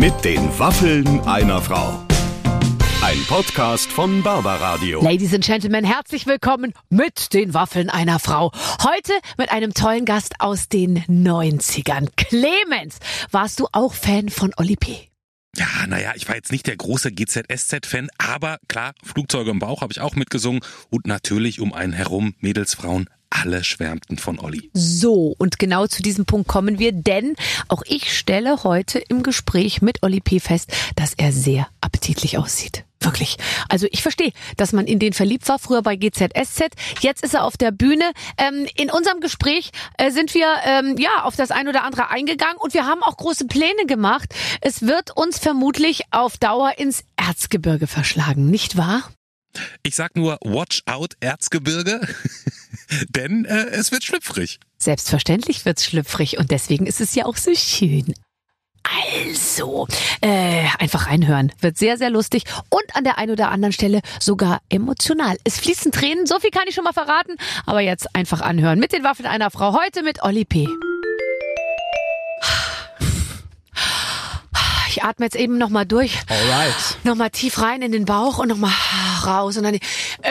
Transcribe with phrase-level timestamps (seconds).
[0.00, 2.06] Mit den Waffeln einer Frau.
[3.02, 5.04] Ein Podcast von Barbaradio.
[5.04, 8.50] Ladies and Gentlemen, herzlich willkommen mit den Waffeln einer Frau.
[8.82, 12.08] Heute mit einem tollen Gast aus den 90ern.
[12.16, 12.96] Clemens,
[13.30, 15.10] warst du auch Fan von Oli P?
[15.54, 19.92] Ja, naja, ich war jetzt nicht der große GZSZ-Fan, aber klar, Flugzeuge im Bauch habe
[19.92, 24.70] ich auch mitgesungen und natürlich um einen herum Mädels, Frauen, alle schwärmten von Olli.
[24.74, 27.36] So, und genau zu diesem Punkt kommen wir, denn
[27.68, 30.40] auch ich stelle heute im Gespräch mit Olli P.
[30.40, 32.84] fest, dass er sehr appetitlich aussieht.
[33.02, 33.38] Wirklich.
[33.70, 36.74] Also ich verstehe, dass man in den verliebt war, früher bei GZSZ.
[37.00, 38.12] Jetzt ist er auf der Bühne.
[38.36, 42.58] Ähm, in unserem Gespräch äh, sind wir ähm, ja auf das ein oder andere eingegangen
[42.58, 44.34] und wir haben auch große Pläne gemacht.
[44.60, 49.10] Es wird uns vermutlich auf Dauer ins Erzgebirge verschlagen, nicht wahr?
[49.82, 52.00] Ich sag nur Watch out Erzgebirge,
[53.08, 54.60] denn äh, es wird schlüpfrig.
[54.78, 58.14] Selbstverständlich wird's schlüpfrig und deswegen ist es ja auch so schön.
[59.22, 59.86] Also,
[60.20, 61.52] äh, einfach reinhören.
[61.60, 65.36] Wird sehr, sehr lustig und an der einen oder anderen Stelle sogar emotional.
[65.44, 67.36] Es fließen Tränen, so viel kann ich schon mal verraten.
[67.66, 68.78] Aber jetzt einfach anhören.
[68.78, 69.78] Mit den Waffen einer Frau.
[69.78, 70.66] Heute mit Olli P.
[74.90, 76.18] Ich atme jetzt eben nochmal durch.
[76.28, 76.98] Alright.
[77.04, 78.72] Nochmal tief rein in den Bauch und nochmal
[79.24, 79.56] raus.
[79.56, 79.78] Und dann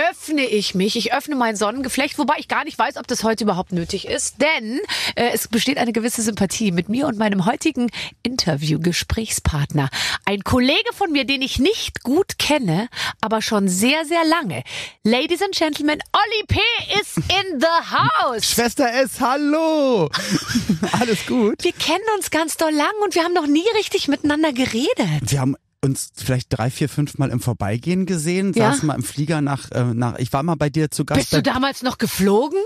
[0.10, 0.98] öffne ich mich.
[0.98, 4.42] Ich öffne mein Sonnengeflecht, wobei ich gar nicht weiß, ob das heute überhaupt nötig ist.
[4.42, 4.82] Denn
[5.16, 7.90] äh, es besteht eine gewisse Sympathie mit mir und meinem heutigen
[8.24, 9.90] Interview-Gesprächspartner.
[10.26, 12.90] Ein Kollege von mir, den ich nicht gut kenne,
[13.22, 14.64] aber schon sehr, sehr lange.
[15.06, 16.60] Ladies and Gentlemen, Olli P.
[17.00, 18.46] is in the house.
[18.46, 20.10] Schwester S, hallo.
[21.00, 21.64] Alles gut?
[21.64, 25.32] Wir kennen uns ganz doll lang und wir haben noch nie richtig miteinander geredet.
[25.32, 28.72] Wir haben uns vielleicht drei, vier, fünf Mal im Vorbeigehen gesehen, Ja.
[28.74, 31.20] saßen mal im Flieger nach, äh, nach, ich war mal bei dir zu Gast.
[31.20, 32.60] Bist du damals noch geflogen?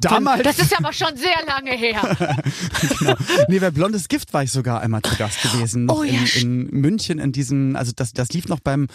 [0.00, 0.42] Damals?
[0.42, 2.02] Das ist ja aber schon sehr lange her.
[3.48, 5.84] Nee, bei Blondes Gift war ich sogar einmal zu Gast gewesen.
[5.86, 8.86] Noch Oh ja, in, in München in diesem, also das, das lief noch beim,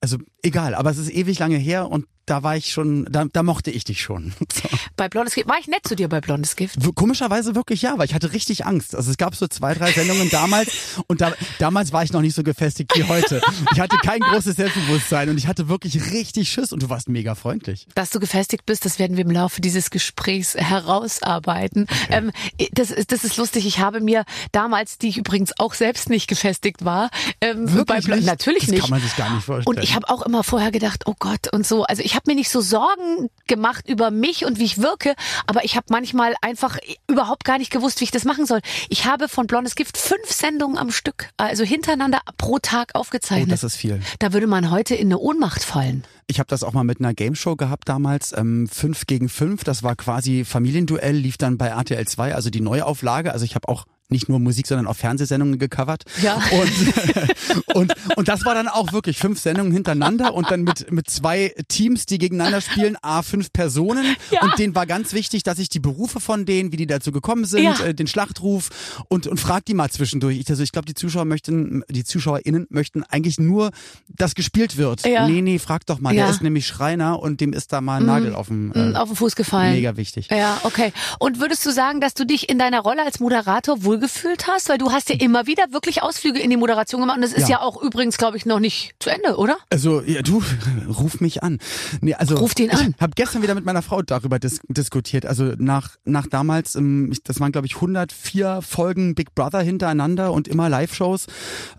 [0.00, 3.42] also egal, aber es ist ewig lange her und da war ich schon, da, da
[3.42, 4.32] mochte ich dich schon.
[4.52, 4.68] So.
[4.96, 5.48] Bei Blondes Gift.
[5.48, 6.76] War ich nett zu dir bei Blondes Gift?
[6.94, 8.94] Komischerweise wirklich ja, weil ich hatte richtig Angst.
[8.94, 10.70] Also es gab so zwei, drei Sendungen damals
[11.06, 13.40] und da, damals war ich noch nicht so gefestigt wie heute.
[13.72, 17.34] Ich hatte kein großes Selbstbewusstsein und ich hatte wirklich richtig Schiss und du warst mega
[17.34, 17.86] freundlich.
[17.94, 21.86] Dass du gefestigt bist, das werden wir im Laufe dieses Gesprächs herausarbeiten.
[22.10, 22.30] Ähm,
[22.72, 23.66] das, ist, das ist lustig.
[23.66, 27.10] Ich habe mir damals, die ich übrigens auch selbst nicht gefestigt war,
[27.40, 28.26] ähm, Wirklich bei nicht?
[28.26, 28.80] natürlich Das nicht.
[28.82, 29.76] kann man sich gar nicht vorstellen.
[29.76, 31.84] Und ich habe auch immer vorher gedacht, oh Gott und so.
[31.84, 35.14] Also ich habe mir nicht so Sorgen gemacht über mich und wie ich wirke,
[35.46, 36.78] aber ich habe manchmal einfach
[37.08, 38.60] überhaupt gar nicht gewusst, wie ich das machen soll.
[38.88, 43.52] Ich habe von Blondes Gift fünf Sendungen am Stück, also hintereinander pro Tag Oh, aufgezeichnet.
[43.52, 44.00] das ist viel.
[44.18, 46.04] da würde man heute in eine Ohnmacht fallen.
[46.26, 49.64] Ich habe das auch mal mit einer Gameshow gehabt damals, ähm, 5 gegen 5.
[49.64, 53.32] Das war quasi Familienduell, lief dann bei RTL 2, also die Neuauflage.
[53.32, 56.04] Also ich habe auch nicht nur Musik, sondern auch Fernsehsendungen gecovert.
[56.22, 56.36] Ja.
[56.36, 61.10] Und, und, und das war dann auch wirklich fünf Sendungen hintereinander und dann mit, mit
[61.10, 64.04] zwei Teams, die gegeneinander spielen, A, fünf Personen.
[64.30, 64.42] Ja.
[64.42, 67.44] Und denen war ganz wichtig, dass ich die Berufe von denen, wie die dazu gekommen
[67.44, 67.78] sind, Ja.
[67.84, 68.70] äh, den Schlachtruf
[69.08, 70.38] und, und frag die mal zwischendurch.
[70.38, 73.70] Ich, also ich glaube, die Zuschauer möchten, die ZuschauerInnen möchten eigentlich nur,
[74.08, 75.06] dass gespielt wird.
[75.06, 75.26] Ja.
[75.26, 76.14] Nee, nee, frag doch mal.
[76.14, 76.24] Ja.
[76.24, 78.94] Der ist nämlich Schreiner und dem ist da mal ein Nagel auf dem Mm, äh,
[78.94, 79.72] auf den Fuß gefallen.
[79.74, 80.28] mega wichtig.
[80.30, 80.92] Ja, okay.
[81.18, 84.68] Und würdest du sagen, dass du dich in deiner Rolle als Moderator wohlgefühlt hast?
[84.68, 87.16] Weil du hast ja immer wieder wirklich Ausflüge in die Moderation gemacht.
[87.16, 87.60] Und das ist ja, Ja.
[87.60, 89.56] auch übrigens, glaube ich, noch nicht zu Ende, oder?
[89.70, 90.42] Also, ja, du,
[90.88, 91.58] ruf mich an.
[92.00, 92.94] Nee, also, Ruf den an.
[92.96, 95.26] Ich habe gestern wieder mit meiner Frau darüber dis diskutiert.
[95.26, 100.48] Also nach, nach damals, ähm, das waren glaube ich 104 Folgen Big Brother hintereinander und
[100.48, 101.26] immer Live-Shows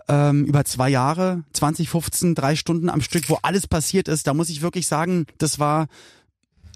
[0.08, 4.26] ähm, über zwei Jahre, 2015, drei Stunden am Stück, wo alles passiert ist.
[4.26, 5.86] Da muss ich wirklich sagen, das war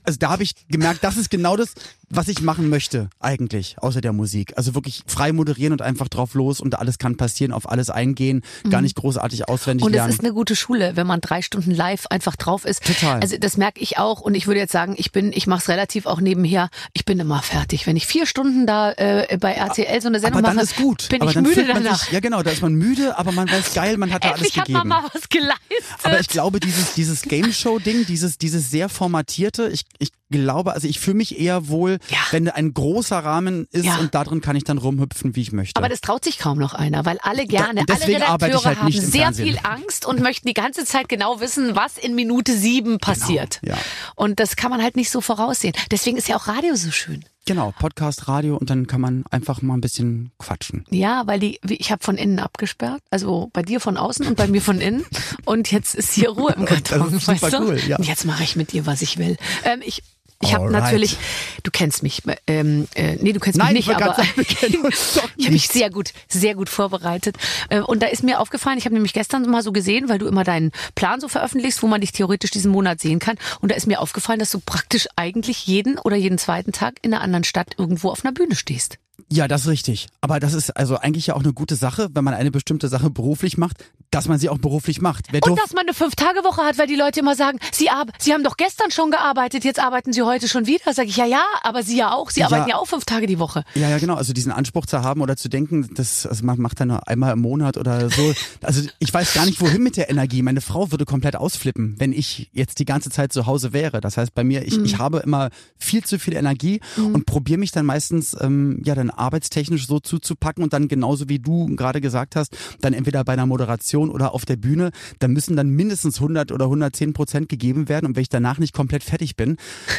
[0.04, 1.74] also da habe ich gemerkt, das ist genau das,
[2.10, 4.54] was ich machen möchte eigentlich, außer der Musik.
[4.56, 8.42] Also wirklich frei moderieren und einfach drauf los und alles kann passieren, auf alles eingehen,
[8.70, 9.86] gar nicht großartig auswendig Mhm.
[9.86, 10.12] Und es lernen.
[10.12, 12.84] ist eine gute Schule, wenn man drei Stunden live einfach drauf ist.
[12.84, 13.20] Total.
[13.20, 14.20] Also das merke ich auch.
[14.20, 16.70] Und ich würde jetzt sagen, ich bin, ich mache es relativ auch nebenher.
[16.94, 17.86] Ich bin immer fertig.
[17.86, 20.76] Wenn ich vier Stunden da äh, bei RTL so eine Sendung aber dann mache, ist
[20.76, 21.08] gut.
[21.10, 22.00] bin aber ich dann müde danach.
[22.04, 24.40] Sich, ja genau, da ist man müde, aber man weiß geil, man hat da alles
[24.40, 24.88] Endlich hat gegeben.
[24.88, 25.58] man mal was geleistet.
[26.02, 30.86] Aber ich glaube, dieses, dieses Game Show-Ding, dieses, dieses sehr formatierte, ich, ich glaube, also
[30.88, 32.18] ich fühle mich eher wohl, Ja.
[32.30, 33.96] wenn ein großer Rahmen ist Ja.
[33.98, 35.78] und darin kann ich dann rumhüpfen, wie ich möchte.
[35.78, 38.92] Aber das traut sich kaum noch einer, weil alle gerne, Da- alle Redakteure halt haben
[38.92, 39.46] sehr Fernsehen.
[39.48, 43.60] viel Angst und möchten die ganze Zeit genau wissen, was in Minute sieben passiert.
[43.64, 43.76] ja.
[44.16, 45.74] Und das kann man halt nicht so voraussehen.
[45.90, 47.24] Deswegen ist ja auch Radio so schön.
[47.46, 50.84] genau, Podcast, Radio und dann kann man einfach mal ein bisschen quatschen.
[50.90, 54.46] Ja, weil die, ich habe von innen abgesperrt, also bei dir von außen und bei
[54.48, 55.06] mir von innen.
[55.46, 56.98] Und jetzt ist hier Ruhe im Karton.
[57.10, 57.58] Das ist super weißt du?
[57.62, 57.96] cool, ja.
[57.96, 59.38] Und jetzt mache ich mit dir, was ich will.
[59.64, 60.02] Ähm, ich
[60.40, 61.16] Ich habe natürlich,
[61.64, 65.46] du kennst mich, ähm, äh, nee, du kennst Nein, mich ich nicht, aber sagen, ich
[65.46, 67.36] habe mich sehr gut, sehr gut vorbereitet.
[67.70, 70.26] Äh, und da ist mir aufgefallen, ich habe nämlich gestern mal so gesehen, weil du
[70.26, 73.36] immer deinen Plan so veröffentlichst, wo man dich theoretisch diesen Monat sehen kann.
[73.60, 77.12] Und da ist mir aufgefallen, dass du praktisch eigentlich jeden oder jeden zweiten Tag in
[77.12, 78.98] einer anderen Stadt irgendwo auf einer Bühne stehst.
[79.30, 80.06] Ja, das ist richtig.
[80.20, 83.10] Aber das ist also eigentlich ja auch eine gute Sache, wenn man eine bestimmte Sache
[83.10, 85.26] beruflich macht, dass man sie auch beruflich macht.
[85.32, 87.88] Wer Und dass man eine Fünf-Tage-Woche hat, weil die Leute immer sagen, sie,
[88.18, 90.94] sie haben doch gestern schon gearbeitet, jetzt arbeiten sie heute schon wieder.
[90.94, 92.30] Sag ich, ja, ja, aber sie ja auch.
[92.30, 92.46] Sie Ja.
[92.46, 93.64] arbeiten ja auch fünf Tage die Woche.
[93.74, 94.14] Ja, ja, genau.
[94.14, 97.32] Also diesen Anspruch zu haben oder zu denken, das also man macht dann nur einmal
[97.32, 98.34] im Monat oder so.
[98.62, 100.42] Also ich weiß gar nicht, wohin mit der Energie.
[100.42, 104.00] Meine Frau würde komplett ausflippen, wenn ich jetzt die ganze Zeit zu Hause wäre.
[104.00, 107.72] Das heißt, bei mir, ich, ich habe immer viel zu viel Energie und probiere mich
[107.72, 112.36] dann meistens, ähm, ja, dann arbeitstechnisch so zuzupacken und dann genauso wie du gerade gesagt
[112.36, 116.52] hast, dann entweder bei einer Moderation oder auf der Bühne, da müssen dann mindestens 100
[116.52, 119.56] oder 110 Prozent gegeben werden und wenn ich danach nicht komplett fertig bin,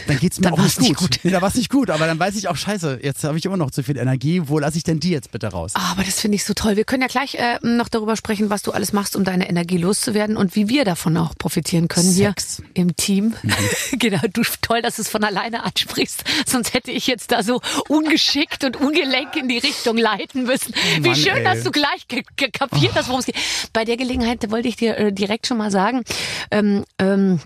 [0.07, 0.97] dann geht's mir Dann auch nicht gut.
[0.97, 1.19] gut.
[1.23, 3.57] Nee, da war's nicht gut, aber dann weiß ich auch, scheiße, jetzt habe ich immer
[3.57, 5.73] noch zu viel Energie, wo lasse ich denn die jetzt bitte raus?
[5.75, 6.75] Ah, Aber das finde ich so toll.
[6.77, 9.77] Wir können ja gleich äh, noch darüber sprechen, was du alles machst, um deine Energie
[9.77, 12.57] loszuwerden und wie wir davon auch profitieren können Sex.
[12.57, 13.33] hier im Team.
[13.99, 16.23] genau, du toll, dass du es von alleine ansprichst.
[16.47, 20.73] Sonst hätte ich jetzt da so ungeschickt und ungelenk in die Richtung leiten müssen.
[20.97, 21.43] wie Mann, schön, ey.
[21.43, 23.35] dass du gleich kapiert hast, worum es geht.
[23.73, 26.03] Bei der Gelegenheit wollte ich dir äh, direkt schon mal sagen,
[26.51, 27.39] ähm, ähm,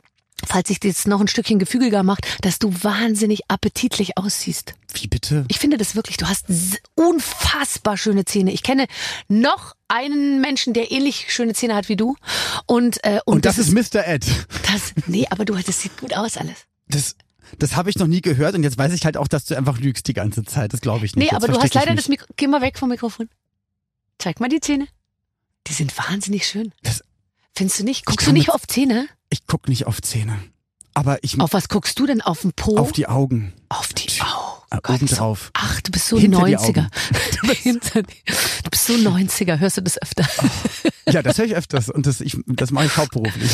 [0.45, 4.73] falls sich das noch ein Stückchen gefügiger macht, dass du wahnsinnig appetitlich aussiehst.
[4.93, 5.45] Wie bitte?
[5.47, 6.47] Ich finde das wirklich, du hast
[6.95, 8.51] unfassbar schöne Zähne.
[8.51, 8.87] Ich kenne
[9.29, 12.15] noch einen Menschen, der ähnlich schöne Zähne hat wie du.
[12.65, 14.05] Und, äh, und, Und das, ist Mr.
[14.05, 14.25] Ed.
[14.71, 16.65] das, nee, aber du, das sieht gut aus alles.
[16.87, 17.15] Das,
[17.59, 19.79] das habe ich noch nie gehört und jetzt weiß ich halt auch, dass du einfach
[19.79, 20.73] lügst die ganze Zeit.
[20.73, 21.17] Das glaube ich nicht.
[21.17, 21.97] Nee, Jetzt aber du hast leider mich.
[22.01, 23.29] das Mikro, geh mal weg vom Mikrofon.
[24.19, 24.87] Zeig mal die Zähne.
[25.67, 26.73] Die sind wahnsinnig schön.
[26.83, 27.03] Das-
[27.55, 28.05] Findest du nicht?
[28.05, 29.07] Guckst du nicht mit- auf Zähne?
[29.29, 30.39] Ich guck nicht auf Zähne.
[30.95, 32.21] Aber ich Auf was guckst du denn?
[32.21, 32.77] Auf den Po?
[32.77, 33.53] auf die Augen.
[33.69, 34.59] Auf die Augen.
[34.81, 35.51] Gott, oben so- drauf.
[35.53, 36.87] Ach, du bist so Hinter die 90er.
[37.43, 37.65] Du bist,
[37.95, 39.59] du bist so 90er.
[39.59, 40.25] Hörst du das öfter?
[41.11, 43.51] Ja, das höre ich öfters und das, ich, das mache ich hauptberuflich.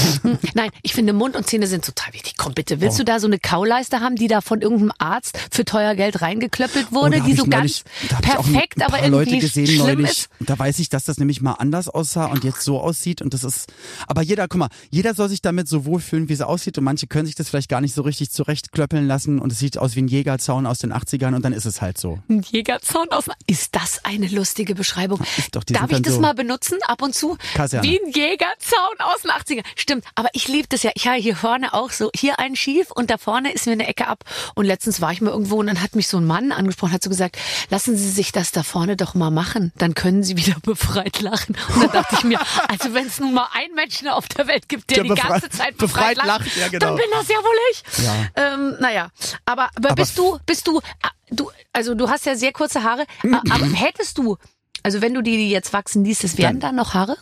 [0.53, 2.35] Nein, ich finde Mund und Zähne sind total wichtig.
[2.37, 2.99] Komm bitte, willst Oh.
[2.99, 6.91] du da so eine Kauleiste haben, die da von irgendeinem Arzt für teuer Geld reingeklöppelt
[6.91, 10.09] wurde, Oh, hab die so neulich- ganz perfekt, aber paar Leute irgendwie gesehen schlimm neulich.
[10.11, 10.29] ist?
[10.39, 13.43] Da weiß ich, dass das nämlich mal anders aussah und jetzt so aussieht und das
[13.43, 13.73] ist.
[14.07, 17.07] Aber jeder, guck mal, jeder soll sich damit so wohlfühlen, wie es aussieht und manche
[17.07, 19.98] können sich das vielleicht gar nicht so richtig zurechtklöppeln lassen und es sieht aus wie
[20.01, 22.19] ein Jägerzaun aus den 80ern und dann ist es halt so.
[22.29, 23.25] Ein Jägerzaun aus.
[23.47, 25.19] Ist das eine lustige Beschreibung?
[25.51, 27.37] Doch, Darf ich das so- mal benutzen ab und zu?
[27.53, 27.87] Kaserne.
[27.87, 29.63] Wie ein Jägerzaun aus den 80ern.
[29.75, 30.91] Stimmt, aber ich liebe das ja.
[30.95, 33.87] Ich habe hier vorne auch so, hier einen schief und da vorne ist mir eine
[33.87, 34.23] Ecke ab.
[34.55, 37.03] Und letztens war ich mal irgendwo und dann hat mich so ein Mann angesprochen, hat
[37.03, 37.37] so gesagt,
[37.69, 41.55] lassen Sie sich das da vorne doch mal machen, dann können Sie wieder befreit lachen.
[41.75, 44.67] Und dann dachte ich mir, also wenn es nun mal einen Menschen auf der Welt
[44.69, 46.85] gibt, der, Der die ganze Zeit befreit, befreit lacht, lacht, ja, genau.
[46.87, 47.83] dann bin das ja wohl ich.
[48.05, 48.53] Ja.
[48.53, 49.09] Ähm, naja,
[49.45, 52.83] aber, aber, Aber bist du, bist du, ah, du, also du hast ja sehr kurze
[52.83, 54.37] Haare, ah, aber hättest du,
[54.83, 57.17] also wenn du die, jetzt wachsen ließt, es wären da noch Haare?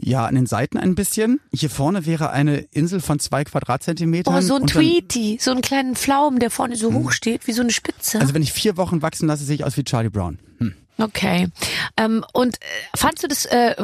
[0.00, 1.40] Ja, an den Seiten ein bisschen.
[1.52, 4.34] Hier vorne wäre eine Insel von zwei Quadratzentimetern.
[4.34, 7.52] Oh, so ein dann- Tweety, so einen kleinen Pflaumen, der vorne so hoch steht, wie
[7.52, 8.20] so eine Spitze.
[8.20, 10.38] Also wenn ich vier Wochen wachsen lasse, sehe ich aus wie Charlie Brown.
[10.58, 10.74] Hm.
[10.98, 11.48] Okay.
[11.96, 12.58] Ähm, und äh,
[12.94, 13.74] fandst du das, äh,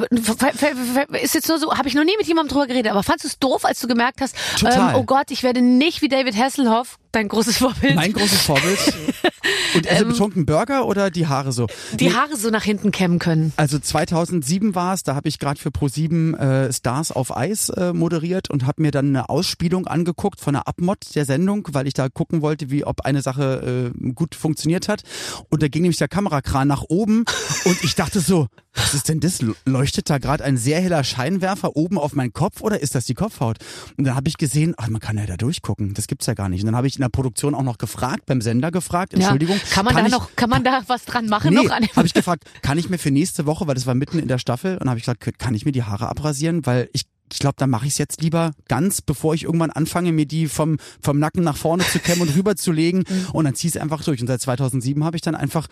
[1.23, 3.29] ist jetzt nur so, habe ich noch nie mit jemandem drüber geredet, aber fandst du
[3.29, 4.37] es doof, als du gemerkt hast.
[4.63, 8.79] Ähm, oh Gott, ich werde nicht wie David Hasselhoff, dein großes Vorbild, Mein großes Vorbild.
[9.75, 11.67] Und also betrunken Burger oder die Haare so?
[11.93, 13.53] Ähm, die Haare so nach hinten kämmen können?
[13.57, 17.93] Also 2007 war es, da habe ich gerade für Pro7 äh, Stars auf Eis äh,
[17.93, 21.95] moderiert und habe mir dann eine Ausspielung angeguckt von der Abmod der Sendung, weil ich
[21.95, 25.03] da gucken wollte, wie ob eine Sache äh, gut funktioniert hat.
[25.49, 27.25] Und da ging nämlich der Kamerakran nach oben
[27.65, 29.41] und ich dachte so, was ist denn das?
[29.65, 33.15] Leuchtet da gerade ein sehr heller Scheinwerfer oben auf meinen Kopf oder ist das die
[33.15, 33.59] Kopfhaut?
[33.97, 36.51] Und dann habe ich gesehen, ach, man kann ja da durchgucken, das gibt's ja gar
[36.51, 36.61] nicht.
[36.61, 39.57] Und dann habe ich der Produktion auch noch gefragt, beim Sender gefragt, Entschuldigung.
[39.57, 39.63] Ja.
[39.71, 42.15] Kann man da ich, noch, kann man da was dran machen Nee, noch habe ich
[42.15, 44.89] gefragt, kann ich mir für nächste Woche, weil das war mitten in der Staffel, und
[44.89, 47.87] habe ich gesagt, kann ich mir die Haare abrasieren, weil ich ich glaube, dann mache
[47.87, 51.57] ich es jetzt lieber ganz, bevor ich irgendwann anfange, mir die vom, vom Nacken nach
[51.57, 53.05] vorne zu kämmen und rüberzulegen.
[53.07, 53.27] Mhm.
[53.33, 54.21] Und dann zieh ich einfach durch.
[54.21, 55.69] Und seit 2007 habe ich dann einfach,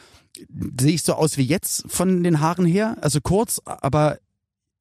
[0.81, 4.19] sehe ich so aus wie jetzt von den Haaren her, also kurz, aber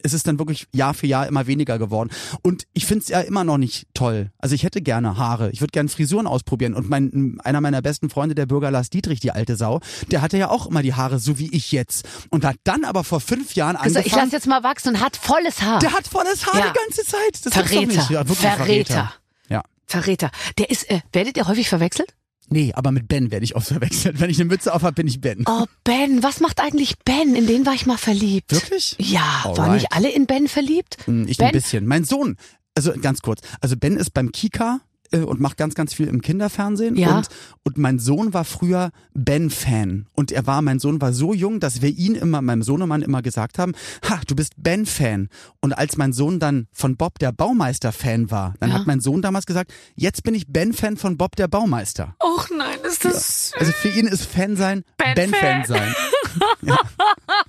[0.04, 2.10] es ist dann wirklich Jahr für Jahr immer weniger geworden.
[2.42, 4.30] Und ich finde es ja immer noch nicht toll.
[4.38, 5.50] Also ich hätte gerne Haare.
[5.52, 6.74] Ich würde gerne Frisuren ausprobieren.
[6.74, 9.80] Und mein, einer meiner besten Freunde, der Bürger Lars Dietrich, die alte Sau,
[10.12, 12.08] der hatte ja auch immer die Haare so wie ich jetzt.
[12.30, 14.06] Und hat dann aber vor fünf Jahren Also angefangen.
[14.08, 15.80] ich lasse jetzt mal wachsen und hat volles Haar.
[15.80, 16.68] der hat volles Haar Ja.
[16.72, 17.46] die ganze Zeit.
[17.46, 17.86] Das Verräter.
[17.88, 18.10] nicht.
[18.10, 19.14] Ja, ein Verräter.
[19.50, 19.64] Ja.
[19.88, 20.32] Verräter.
[20.58, 22.14] Der ist, äh, werdet ihr häufig verwechselt?
[22.54, 24.20] Nee, aber mit Ben werde ich oft verwechselt.
[24.22, 25.44] Wenn ich eine Mütze auf habe, bin ich Ben.
[25.48, 27.36] Oh, Ben, was macht eigentlich Ben?
[27.36, 28.52] In den war ich mal verliebt.
[28.52, 28.96] Wirklich?
[29.00, 29.74] Ja, waren Alright.
[29.82, 30.98] nicht alle in Ben verliebt?
[31.06, 31.48] Hm, Ich Ben?
[31.48, 31.86] ein bisschen.
[31.88, 32.38] Mein Sohn,
[32.76, 34.82] also ganz kurz, also Ben ist beim Kika
[35.14, 36.96] äh, und mache ganz, ganz viel im Kinderfernsehen.
[36.98, 37.18] Ja.
[37.18, 37.28] Und,
[37.64, 40.08] und mein Sohn war früher Ben-Fan.
[40.14, 43.22] Und er war, mein Sohn war so jung, dass wir ihn immer, meinem Sohnemann immer
[43.22, 43.74] gesagt haben,
[44.10, 45.30] ha, du bist Ben-Fan.
[45.62, 48.76] Und als mein Sohn dann von Bob der Baumeister-Fan war, dann Ja.
[48.80, 52.16] hat mein Sohn damals gesagt, jetzt bin ich Ben-Fan von Bob der Baumeister.
[52.22, 55.32] Och nein, ist das Also für ihn ist Fan sein, Ben-Fan.
[55.32, 55.96] Ben-Fan sein.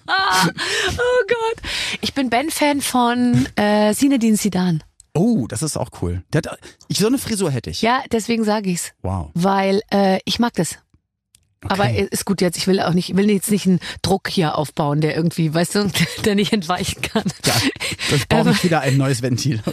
[0.06, 1.70] Oh Gott.
[2.00, 4.82] Ich bin Ben-Fan von äh, Sinedin Sidan.
[5.14, 6.22] Oh, das ist auch cool.
[6.32, 7.82] Der hat, ich, so eine Frisur hätte ich.
[7.82, 8.92] Ja, deswegen sage ich's.
[9.02, 9.30] Wow.
[9.34, 10.78] Weil äh, ich mag das.
[11.66, 12.08] Aber Okay.
[12.10, 15.00] ist gut jetzt, ich will auch nicht, ich will jetzt nicht einen Druck hier aufbauen,
[15.00, 15.90] der irgendwie, weißt du,
[16.24, 17.24] der nicht entweichen kann.
[17.46, 17.54] Ja,
[18.10, 19.62] das brauche ich wieder ein neues Ventil.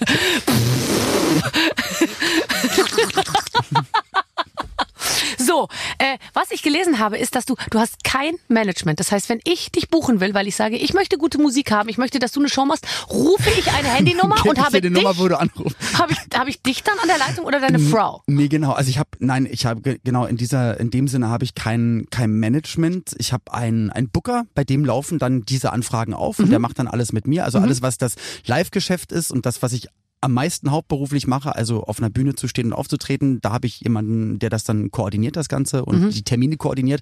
[5.51, 5.67] So,
[5.97, 9.01] äh, was ich gelesen habe, ist, dass du, du hast kein Management.
[9.01, 11.89] Das heißt, wenn ich dich buchen will, weil ich sage, ich möchte gute Musik haben,
[11.89, 15.03] ich möchte, dass du eine Show machst, rufe ich eine Handynummer und habe die dich,
[15.03, 15.75] Nummer, wo du anrufst.
[15.99, 18.23] habe ich, habe ich dich dann an der Leitung oder deine Frau?
[18.27, 18.71] Nee, genau.
[18.71, 21.53] Also ich habe, nein, ich habe ge- genau in dieser, in dem Sinne habe ich
[21.53, 23.13] kein, kein Management.
[23.17, 26.79] Ich habe einen, einen Booker, bei dem laufen dann diese Anfragen auf und der macht
[26.79, 27.43] dann alles mit mir.
[27.43, 28.15] Also alles, was das
[28.45, 29.89] Live-Geschäft ist und das, was ich
[30.21, 33.81] am meisten hauptberuflich mache, also auf einer Bühne zu stehen und aufzutreten, da habe ich
[33.81, 37.01] jemanden, der das dann koordiniert, das Ganze und die Termine koordiniert.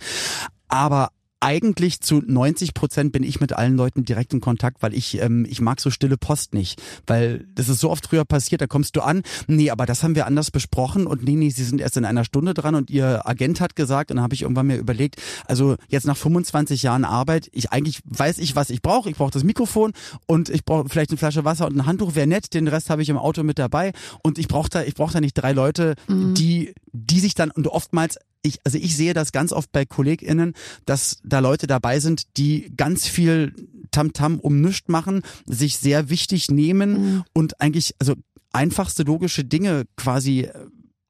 [0.70, 1.10] Aber
[1.40, 5.46] eigentlich zu 90 Prozent bin ich mit allen Leuten direkt in Kontakt, weil ich ähm,
[5.50, 8.62] ich mag so stille Post nicht, weil das ist so oft früher passiert.
[8.62, 11.64] Da kommst du an, nee, aber das haben wir anders besprochen und nee, nee, sie
[11.64, 14.42] sind erst in einer Stunde dran und ihr Agent hat gesagt und dann habe ich
[14.42, 15.16] irgendwann mir überlegt,
[15.46, 19.10] also jetzt nach 25 Jahren Arbeit, ich eigentlich weiß ich, was ich brauche.
[19.10, 19.94] Ich brauche das Mikrofon
[20.26, 22.54] und ich brauche vielleicht eine Flasche Wasser und ein Handtuch wäre nett.
[22.54, 23.94] Den Rest habe ich im Auto mit dabei
[24.24, 27.68] und ich brauche da ich brauche da nicht drei Leute, die die sich dann und
[27.68, 30.54] oftmals ich, also ich sehe das ganz oft bei KollegInnen,
[30.86, 33.54] dass da Leute dabei sind, die ganz viel
[33.92, 38.16] Tamtam um nichts machen, sich sehr wichtig nehmen und eigentlich, also
[38.52, 40.54] einfachste logische Dinge quasi äh,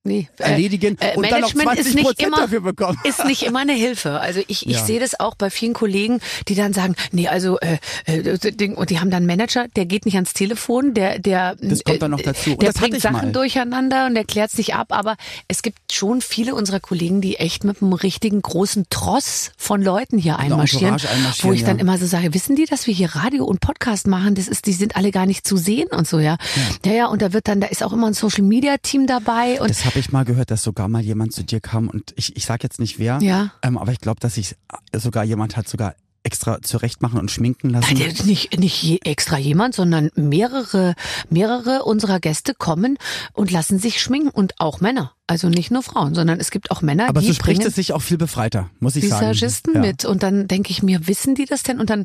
[0.10, 0.28] Nee.
[0.40, 2.98] äh, erledigen äh, und dann noch Management 20 ist nicht Prozent immer- dafür bekommen.
[3.04, 4.20] ist nicht immer eine Hilfe.
[4.20, 4.84] Also ich, ich Ja.
[4.86, 9.00] sehe das auch bei vielen Kollegen, die dann sagen, nee, also äh, äh, und die
[9.00, 12.12] haben dann einen Manager, der geht nicht ans Telefon, der der Das kommt äh, dann
[12.12, 12.52] noch dazu.
[12.52, 13.32] Und Der bringt Sachen mal.
[13.32, 15.16] durcheinander und der klärt sich ab, aber
[15.48, 20.18] es gibt schon viele unserer Kollegen, die echt mit einem richtigen großen Tross von Leuten
[20.18, 21.82] hier einmarschieren, einmarschieren, wo ich dann ja.
[21.82, 24.34] immer so sage, wissen die, dass wir hier Radio und Podcast machen?
[24.36, 26.38] Das ist, die sind alle gar nicht zu sehen und so, ja.
[26.86, 29.62] Ja, ja, und da wird dann, da ist auch immer ein Social Media Team dabei
[29.62, 32.36] und Das habe ich mal gehört, dass sogar mal jemand zu dir kam und ich,
[32.36, 33.52] ich sag jetzt nicht wer, Ja.
[33.62, 34.56] ähm, aber ich glaube, dass ich
[34.96, 37.94] sogar jemand hat sogar extra zurecht machen und schminken lassen.
[37.98, 40.94] Nein, nicht, nicht extra jemand, sondern mehrere,
[41.30, 42.98] mehrere unserer Gäste kommen
[43.32, 45.14] und lassen sich schminken und auch Männer.
[45.28, 47.94] Also nicht nur Frauen, sondern es gibt auch Männer, aber die so spricht es sich
[47.94, 49.22] auch viel befreiter, muss ich sagen.
[49.30, 49.80] Visagisten Ja.
[49.82, 50.04] mit.
[50.04, 51.80] Und dann denke ich mir, wissen die das denn?
[51.80, 52.04] Und dann,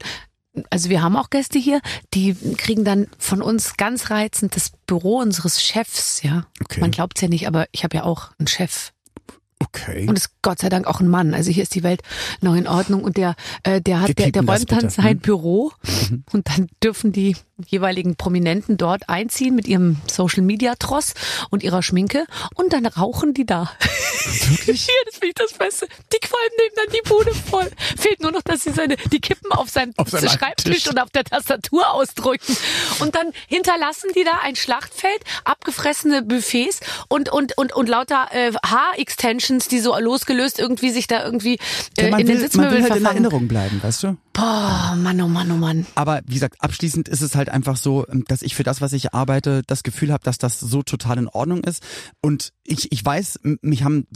[0.70, 1.80] also wir haben auch Gäste hier,
[2.14, 6.46] die kriegen dann von uns ganz reizend das Büro unseres Chefs, ja.
[6.62, 6.80] Okay.
[6.80, 8.93] Man glaubt's ja nicht, aber ich habe ja auch einen Chef.
[9.66, 10.06] Okay.
[10.08, 11.34] Und ist Gott sei Dank auch ein Mann.
[11.34, 12.02] Also hier ist die Welt
[12.40, 15.18] noch in Ordnung und der, äh, der hat, Wir der, der räumt dann sein Hm?
[15.20, 15.72] Büro
[16.32, 21.14] und dann dürfen die jeweiligen Prominenten dort einziehen mit ihrem Social Media Tross
[21.50, 23.70] und ihrer Schminke und dann rauchen die da.
[24.48, 24.86] Wirklich?
[24.94, 25.86] Ja, das finde ich das Beste.
[26.12, 27.70] Die Qualm nehmen dann die Bude voll.
[27.96, 30.88] Fehlt nur noch, dass sie seine, die Kippen auf seinem, Auf Schreibtisch Tisch.
[30.88, 32.56] und auf der Tastatur ausdrücken.
[33.00, 38.52] Und dann hinterlassen die da ein Schlachtfeld, abgefressene Buffets und, und, und, und lauter äh,
[38.66, 41.58] Haar-Extensions, die so losgelöst irgendwie sich da irgendwie
[41.98, 43.04] äh, Ja, in den will, man will halt in.
[43.04, 44.16] Erinnerung bleiben, weißt du?
[44.32, 45.86] Boah, Mann, oh Mann, oh Mann.
[45.94, 49.14] Aber wie gesagt, abschließend ist es halt einfach so, dass ich für das, was ich
[49.14, 51.82] arbeite, das Gefühl habe, dass das so total in Ordnung ist.
[52.20, 54.06] Und ich, ich weiß, mich haben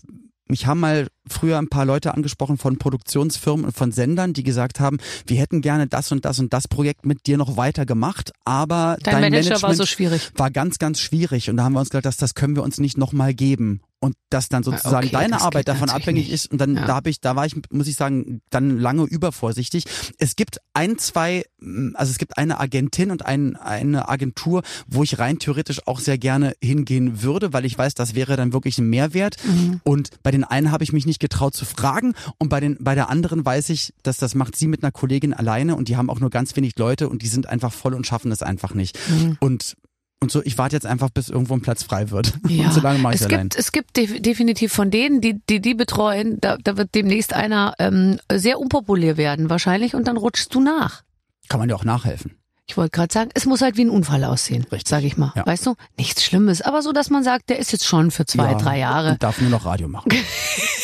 [0.48, 4.80] mich haben mal früher ein paar Leute angesprochen von Produktionsfirmen und von Sendern, die gesagt
[4.80, 8.32] haben, wir hätten gerne das und das und das Projekt mit dir noch weiter gemacht,
[8.44, 10.30] aber Dein dein, Manager war Management so schwierig.
[10.36, 11.50] war ganz, ganz schwierig.
[11.50, 13.80] Und da haben wir uns gesagt, dass das können wir uns nicht nochmal geben.
[14.00, 16.32] Und dass dann sozusagen okay, deine Arbeit davon abhängig nicht.
[16.32, 16.52] ist.
[16.52, 16.86] Und dann Ja.
[16.86, 19.86] da habe ich, da war ich, muss ich sagen, dann lange übervorsichtig.
[20.18, 25.02] Es gibt ein, zwei, mm, also es gibt eine Agentin und ein, eine Agentur, wo
[25.02, 28.78] ich rein theoretisch auch sehr gerne hingehen würde, weil ich weiß, das wäre dann wirklich
[28.78, 29.36] ein Mehrwert.
[29.44, 29.80] Mhm.
[29.82, 32.94] Und bei den einen habe ich mich nicht getraut zu fragen und bei den, bei
[32.94, 36.10] der anderen weiß ich, dass das macht sie mit einer Kollegin alleine und die haben
[36.10, 38.98] auch nur ganz wenig Leute und die sind einfach voll und schaffen es einfach nicht.
[39.08, 39.36] Mhm.
[39.40, 39.76] Und
[40.20, 42.32] und so, ich warte jetzt einfach, bis irgendwo ein Platz frei wird.
[42.48, 43.50] Ja, Und so lange mache ich es allein.
[43.50, 47.34] gibt, es gibt def- definitiv von denen, die die, die betreuen, da, da wird demnächst
[47.34, 51.02] einer ähm, sehr unpopulär werden wahrscheinlich und dann rutschst du nach.
[51.48, 52.32] Kann man ja auch nachhelfen.
[52.66, 55.32] Ich wollte gerade sagen, es muss halt wie ein Unfall aussehen, sage ich mal.
[55.36, 55.46] Ja.
[55.46, 58.50] Weißt du, nichts Schlimmes, aber so, dass man sagt, der ist jetzt schon für zwei,
[58.52, 59.12] Ja, drei Jahre.
[59.12, 60.10] Und darf nur noch Radio machen.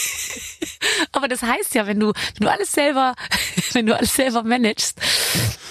[1.34, 3.16] Das heißt ja, wenn du, wenn du alles selber,
[3.72, 5.00] wenn du alles selber managst,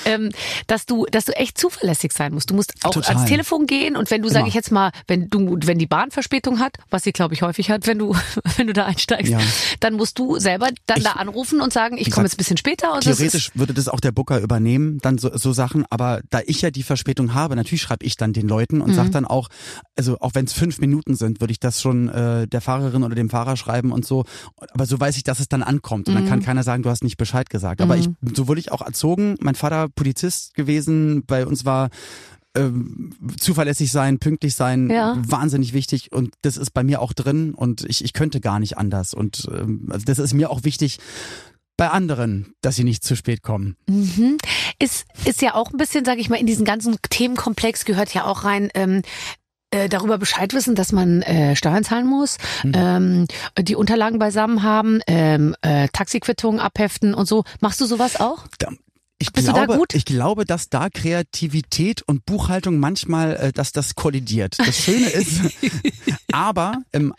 [0.05, 0.29] ähm,
[0.67, 2.49] dass du, dass du echt zuverlässig sein musst.
[2.49, 3.15] Du musst auch Total.
[3.15, 6.11] ans Telefon gehen und wenn du, sage ich jetzt mal, wenn du, wenn die Bahn
[6.11, 8.15] Verspätung hat, was sie glaube ich häufig hat, wenn du,
[8.57, 9.39] wenn du da einsteigst, Ja.
[9.79, 12.57] dann musst du selber dann Ich- da anrufen und sagen, ich komme jetzt ein bisschen
[12.57, 15.85] später und das Theoretisch ist, würde das auch der Booker übernehmen, dann so, so Sachen.
[15.89, 18.95] Aber da ich ja die Verspätung habe, natürlich schreibe ich dann den Leuten und Mhm.
[18.95, 19.49] sag dann auch,
[19.97, 23.15] also auch wenn es fünf Minuten sind, würde ich das schon äh, der Fahrerin oder
[23.15, 24.25] dem Fahrer schreiben und so.
[24.73, 26.07] Aber so weiß ich, dass es dann ankommt.
[26.07, 26.29] Und dann Mhm.
[26.29, 27.81] kann keiner sagen, du hast nicht Bescheid gesagt.
[27.81, 29.35] Aber ich, so wurde ich auch erzogen.
[29.39, 31.23] Mein Vater Polizist gewesen.
[31.25, 31.89] Bei uns war
[32.55, 35.15] ähm, zuverlässig sein, pünktlich sein, Ja.
[35.25, 38.77] wahnsinnig wichtig und das ist bei mir auch drin und ich, ich könnte gar nicht
[38.77, 40.99] anders und ähm, also das ist mir auch wichtig
[41.77, 43.75] bei anderen, dass sie nicht zu spät kommen.
[43.89, 44.37] Mhm.
[44.77, 48.25] Ist, ist ja auch ein bisschen, sage ich mal, in diesen ganzen Themenkomplex gehört ja
[48.25, 49.01] auch rein, ähm,
[49.71, 52.71] äh, darüber Bescheid wissen, dass man äh, Steuern zahlen muss, Mhm.
[52.75, 53.27] ähm,
[53.59, 57.43] die Unterlagen beisammen haben, ähm, äh, Taxiquittungen abheften und so.
[57.59, 58.45] Machst du sowas auch?
[58.59, 58.69] Da,
[59.23, 59.95] ich Bist du da glaube, gut?
[59.95, 64.57] ich glaube, dass da Kreativität und Buchhaltung manchmal, äh, dass das kollidiert.
[64.59, 65.41] Das Schöne ist,
[66.33, 67.13] aber ähm,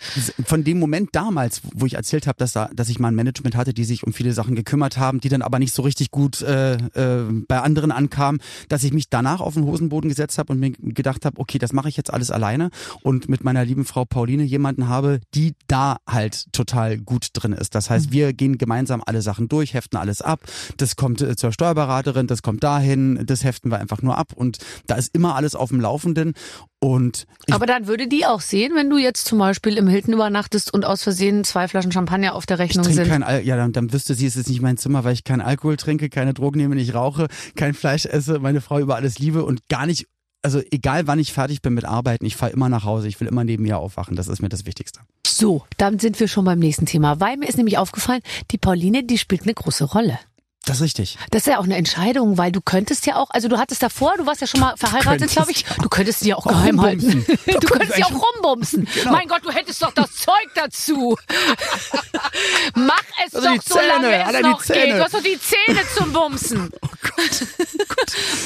[0.44, 3.56] von dem Moment damals, wo ich erzählt habe, dass, da, dass ich mal ein Management
[3.56, 6.42] hatte, die sich um viele Sachen gekümmert haben, die dann aber nicht so richtig gut
[6.42, 10.61] äh, äh, bei anderen ankamen, dass ich mich danach auf den Hosenboden gesetzt habe und
[10.61, 12.68] mir gedacht habe, okay, das mache ich jetzt alles alleine
[13.02, 17.75] und mit meiner lieben Frau Pauline jemanden habe, die da halt total gut drin ist.
[17.75, 20.40] Das heißt, wir gehen gemeinsam alle Sachen durch, heften alles ab.
[20.76, 21.52] Das kommt äh, zur
[21.94, 25.54] Steuerberaterin, das kommt dahin, das heften wir einfach nur ab und da ist immer alles
[25.54, 26.34] auf dem Laufenden
[26.80, 30.14] und ich Aber dann würde die auch sehen, wenn du jetzt zum Beispiel im Hilton
[30.14, 33.10] übernachtest und aus Versehen zwei Flaschen Champagner auf der Ich Rechnung trinke sind.
[33.10, 35.40] kein Al ja, dann, dann wüsste sie, es ist nicht mein Zimmer, weil ich kein
[35.40, 39.44] Alkohol trinke, keine Drogen nehme, nicht rauche, kein Fleisch esse, meine Frau über alles liebe
[39.44, 40.06] und gar nicht,
[40.42, 43.28] also egal wann ich fertig bin mit Arbeiten, ich fahre immer nach Hause, ich will
[43.28, 45.00] immer neben ihr aufwachen, das ist mir das Wichtigste.
[45.26, 48.20] So, dann sind wir schon beim nächsten Thema, weil mir ist nämlich aufgefallen,
[48.50, 50.18] die Pauline, die spielt eine große Rolle.
[50.66, 51.18] Das ist richtig.
[51.30, 54.14] Das ist ja auch eine Entscheidung, weil du könntest ja auch, also du hattest davor,
[54.16, 55.62] du warst ja schon mal verheiratet, glaube ich.
[55.62, 57.26] ja Du könntest sie ja auch Auch geheim halten.
[57.47, 58.88] Du, Du könntest ja auch rumbumsen.
[58.94, 59.12] Genau.
[59.12, 61.16] Mein Gott, du hättest doch das Zeug dazu.
[62.75, 64.80] Mach es Also doch, solange Zähne, es noch Zähne.
[64.87, 64.94] geht.
[64.94, 66.71] Du hast doch die Zähne zum Bumsen.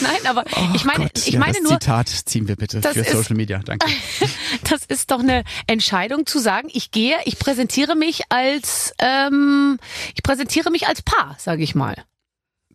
[0.02, 2.82] Nein, aber ich meine, Oh Gott, ich ja, meine das nur, Zitat ziehen wir bitte
[2.82, 3.86] für ist- Social Media, danke.
[4.68, 9.78] das ist doch eine Entscheidung zu sagen, ich gehe, ich präsentiere mich als, ähm,
[10.14, 11.96] ich präsentiere mich als Paar, sage ich mal.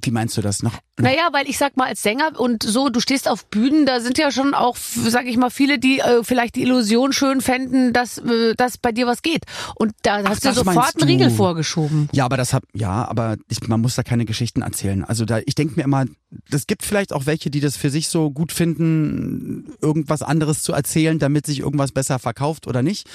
[0.06, 0.74] Wie meinst du das noch?
[1.00, 4.18] Naja, weil ich sag mal, als Sänger und so, du stehst auf Bühnen, da sind
[4.20, 8.20] ja schon auch, sag ich mal, viele, die äh, vielleicht die Illusion schön fänden, dass,
[8.20, 9.44] äh, dass bei dir was geht.
[9.76, 12.10] Und da hast du sofort einen Riegel vorgeschoben.
[12.12, 15.04] Ja, aber das hab, ja, aber ich, man muss da keine Geschichten erzählen.
[15.04, 16.06] Also da, ich denke mir immer,
[16.52, 20.74] es gibt vielleicht auch welche, die das für sich so gut finden, irgendwas anderes zu
[20.74, 23.10] erzählen, damit sich irgendwas besser verkauft oder nicht.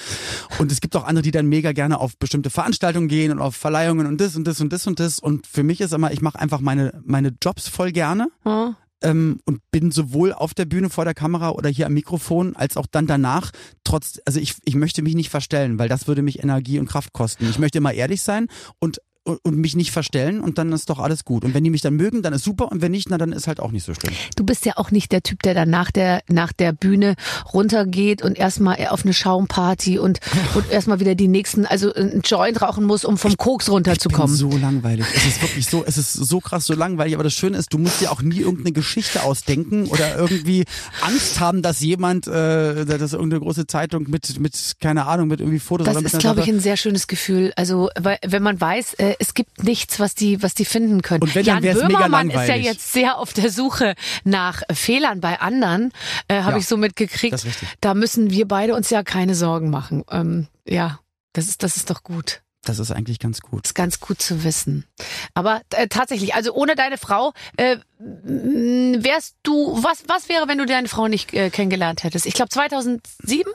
[0.57, 3.55] Und es gibt auch andere, die dann mega gerne auf bestimmte Veranstaltungen gehen und auf
[3.55, 5.19] Verleihungen und das und das und das und das.
[5.19, 8.29] Und für mich ist immer, ich mache einfach meine, meine Jobs voll gerne.
[8.45, 8.75] Ja.
[9.01, 12.77] ähm, und bin sowohl auf der Bühne vor der Kamera oder hier am Mikrofon als
[12.77, 13.51] auch dann danach
[13.83, 17.13] trotz also ich ich möchte mich nicht verstellen, weil das würde mich Energie und Kraft
[17.13, 17.49] kosten.
[17.49, 18.47] Ich möchte immer ehrlich sein
[18.79, 21.43] und und, und mich nicht verstellen und dann ist doch alles gut.
[21.45, 23.47] Und wenn die mich dann mögen, dann ist super und wenn nicht, na dann ist
[23.47, 24.13] halt auch nicht so schlimm.
[24.35, 27.15] Du bist ja auch nicht der Typ, der dann nach der, nach der Bühne
[27.53, 30.19] runtergeht und erstmal auf eine Schaumparty und,
[30.55, 33.73] und erstmal wieder die nächsten, also einen Joint rauchen muss, um vom Koks Ich bin
[33.75, 34.35] runterzukommen.
[34.35, 35.05] so langweilig.
[35.15, 37.77] Es ist wirklich so, es ist so krass so langweilig, aber das Schöne ist, du
[37.77, 40.65] musst dir auch nie irgendeine Geschichte ausdenken oder irgendwie
[41.01, 45.59] Angst haben, dass jemand, äh, dass irgendeine große Zeitung mit, mit, keine Ahnung, mit irgendwie
[45.59, 47.53] Fotos Das ist, glaube ich, ein sehr schönes Gefühl.
[47.55, 51.21] Also, weil, wenn man weiß, äh, es gibt nichts, was die, was die finden können.
[51.21, 55.19] Und wenn, dann Jan mega Böhmermann ist ja jetzt sehr auf der Suche nach Fehlern
[55.19, 55.91] bei anderen,
[56.27, 57.45] äh, habe Ja, ich so mitgekriegt.
[57.81, 60.03] Da müssen wir beide uns ja keine Sorgen machen.
[60.09, 60.99] Ähm, ja,
[61.33, 62.41] das ist, das ist doch gut.
[62.63, 63.63] Das ist eigentlich ganz gut.
[63.65, 64.85] Das ist ganz gut zu wissen.
[65.33, 70.65] Aber äh, tatsächlich, also ohne deine Frau, äh, wärst du, was, was wäre, wenn du
[70.65, 72.25] deine Frau nicht äh, kennengelernt hättest?
[72.25, 73.51] Ich glaube 2007?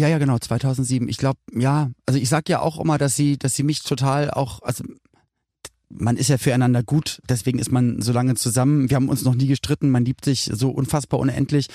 [0.00, 1.08] Ja, ja, genau, 2007.
[1.08, 4.30] Ich glaube, ja, also ich sag ja auch immer, dass sie, dass sie mich total
[4.30, 4.82] auch, also
[5.90, 8.88] man ist ja füreinander gut, deswegen ist man so lange zusammen.
[8.88, 11.66] Wir haben uns noch nie gestritten, man liebt sich so unfassbar unendlich.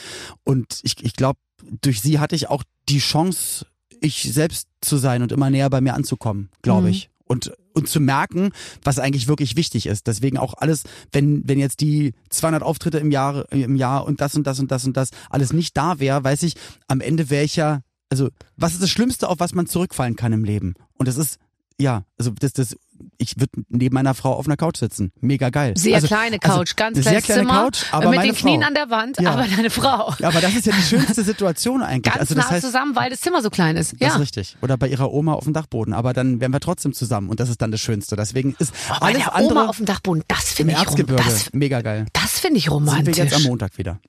[0.44, 1.38] Und ich, ich glaube,
[1.82, 3.66] durch sie hatte ich auch die Chance,
[4.02, 6.92] ich selbst zu sein und immer näher bei mir anzukommen, glaube Mhm.
[6.94, 7.10] ich.
[7.28, 8.52] Und, und zu merken,
[8.84, 10.06] was eigentlich wirklich wichtig ist.
[10.06, 14.36] Deswegen auch alles, wenn, wenn jetzt die 200 Auftritte im Jahr, im Jahr und das
[14.36, 16.54] und das und das und das alles nicht da wäre, weiß ich,
[16.88, 20.34] am Ende wäre ich ja, also, was ist das Schlimmste, auf was man zurückfallen kann
[20.34, 20.76] im Leben?
[20.98, 21.38] Und das ist,
[21.80, 22.76] ja, also das, das
[23.18, 25.12] ich würde neben meiner Frau auf einer Couch sitzen.
[25.20, 25.74] Mega geil.
[25.76, 28.34] Sehr Also- kleine also Couch, ganz eine sehr kleines kleine Zimmer, Couch, aber mit den
[28.36, 28.68] Knien Frau.
[28.70, 29.32] an der Wand, Ja.
[29.32, 30.14] aber deine Frau.
[30.20, 32.04] Ja, aber das ist ja die schönste Situation eigentlich.
[32.14, 33.92] Ganz also nah das heißt, zusammen, weil das Zimmer so klein ist.
[33.94, 34.14] das Ja.
[34.16, 34.56] ist richtig.
[34.62, 35.94] Oder bei ihrer Oma auf dem Dachboden.
[35.94, 38.16] Aber dann wären wir trotzdem zusammen und das ist dann das Schönste.
[38.16, 40.86] Deswegen ist Oh, bei alles der andere Oma auf dem Dachboden, das finde ich rom
[40.86, 42.06] Erzgebirge das, mega geil.
[42.14, 43.18] das finde ich Sind romantisch.
[43.18, 44.00] wir jetzt am Montag wieder.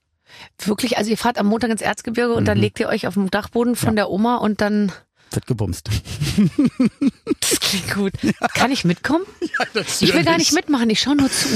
[0.64, 3.30] Wirklich, also ihr fahrt am Montag ins Erzgebirge und dann legt ihr euch auf dem
[3.30, 3.96] Dachboden von Mhm.
[3.98, 4.04] Ja.
[4.04, 4.92] der Oma und dann
[5.32, 5.88] Wird gebumst.
[7.40, 8.12] das klingt gut.
[8.54, 9.24] Kann ich mitkommen?
[10.00, 11.48] ich will gar nicht mitmachen, ich schaue nur zu.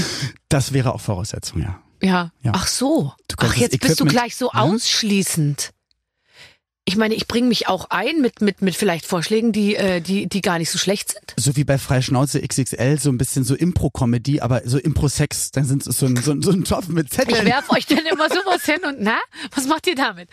[0.48, 1.80] Das wäre auch Voraussetzung, ja.
[2.02, 2.30] Ja.
[2.42, 2.52] Ja.
[2.54, 3.12] Ach so.
[3.38, 4.60] Ach, jetzt bist du gleich so Ja.
[4.60, 5.70] ausschließend.
[6.90, 10.26] Ich meine, ich bringe mich auch ein mit, mit, mit vielleicht Vorschlägen, die, äh, die,
[10.28, 11.34] die gar nicht so schlecht sind.
[11.38, 15.52] So wie bei Freischnauze XXL, so ein bisschen so Impro-Comedy, aber so Impro-Sex.
[15.52, 17.44] Dann sind es so ein, so ein, so ein Topf mit Ich Zetteln.
[17.46, 19.18] werf euch dann immer sowas hin und na,
[19.54, 20.28] was macht ihr damit?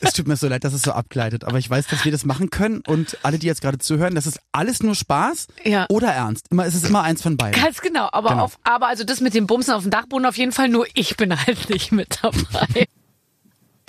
[0.00, 2.26] Es tut mir so leid, dass es so abgleitet, aber ich weiß, dass wir das
[2.26, 5.86] machen können und alle, die jetzt gerade zuhören, das ist alles nur Spaß Ja.
[5.88, 6.46] oder ernst.
[6.50, 7.58] Immer, es ist immer eins von beiden.
[7.62, 8.44] Ganz genau, aber Genau.
[8.44, 11.16] auf, aber also das mit dem Bumsen auf dem Dachboden auf jeden Fall nur ich
[11.16, 12.86] bin halt nicht mit dabei.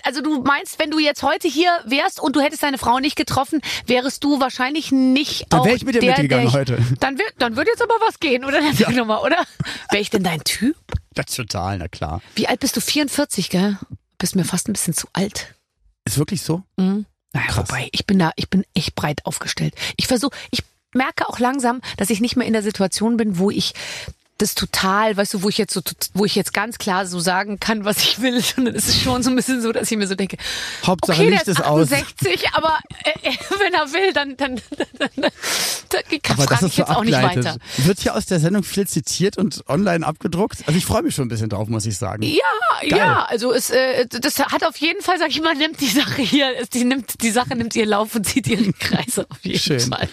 [0.03, 3.15] Also du meinst, wenn du jetzt heute hier wärst und du hättest deine Frau nicht
[3.15, 6.77] getroffen, wärst du wahrscheinlich nicht Dann auch wär ich mit dir der, mitgegangen ich, heute.
[6.99, 8.59] Dann wird, dann wird jetzt aber was gehen, oder?
[8.73, 8.91] Ja.
[8.91, 9.45] Nochmal, oder?
[9.89, 10.75] Wäre ich denn dein Typ?
[11.13, 12.21] Das ist total, na klar.
[12.35, 12.81] Wie alt bist du?
[12.81, 13.77] 44, gell?
[14.17, 15.55] Bist mir fast ein bisschen zu alt.
[16.05, 16.63] Ist wirklich so?
[16.77, 17.05] Mhm.
[17.33, 17.69] Naja, Krass.
[17.69, 19.73] wobei, ich bin da, ich bin echt breit aufgestellt.
[19.95, 20.63] Ich versuche, ich
[20.93, 23.73] merke auch langsam, dass ich nicht mehr in der Situation bin, wo ich
[24.43, 25.82] das total, weißt du, wo ich jetzt so,
[26.13, 29.23] wo ich jetzt ganz klar so sagen kann, was ich will, sondern es ist schon
[29.23, 30.38] so ein bisschen so, dass ich mir so denke,
[30.86, 31.91] Hauptsache okay, Licht der ist ist aus.
[31.91, 35.32] 68, aber äh, äh, wenn er will, dann, dann, dann, dann, dann
[36.29, 37.58] Aber das frage ich jetzt auch nicht weiter.
[37.77, 40.60] Wird hier aus der Sendung viel zitiert und online abgedruckt?
[40.65, 42.23] Also ich freue mich schon ein bisschen drauf, muss ich sagen.
[42.23, 42.41] Ja,
[42.84, 46.21] ja, also es, äh, das hat auf jeden Fall, sag ich mal, nimmt die Sache
[46.21, 49.79] hier, die nimmt die Sache nimmt ihr Lauf und zieht ihren Kreise auf jeden Schön.
[49.79, 50.10] Fall.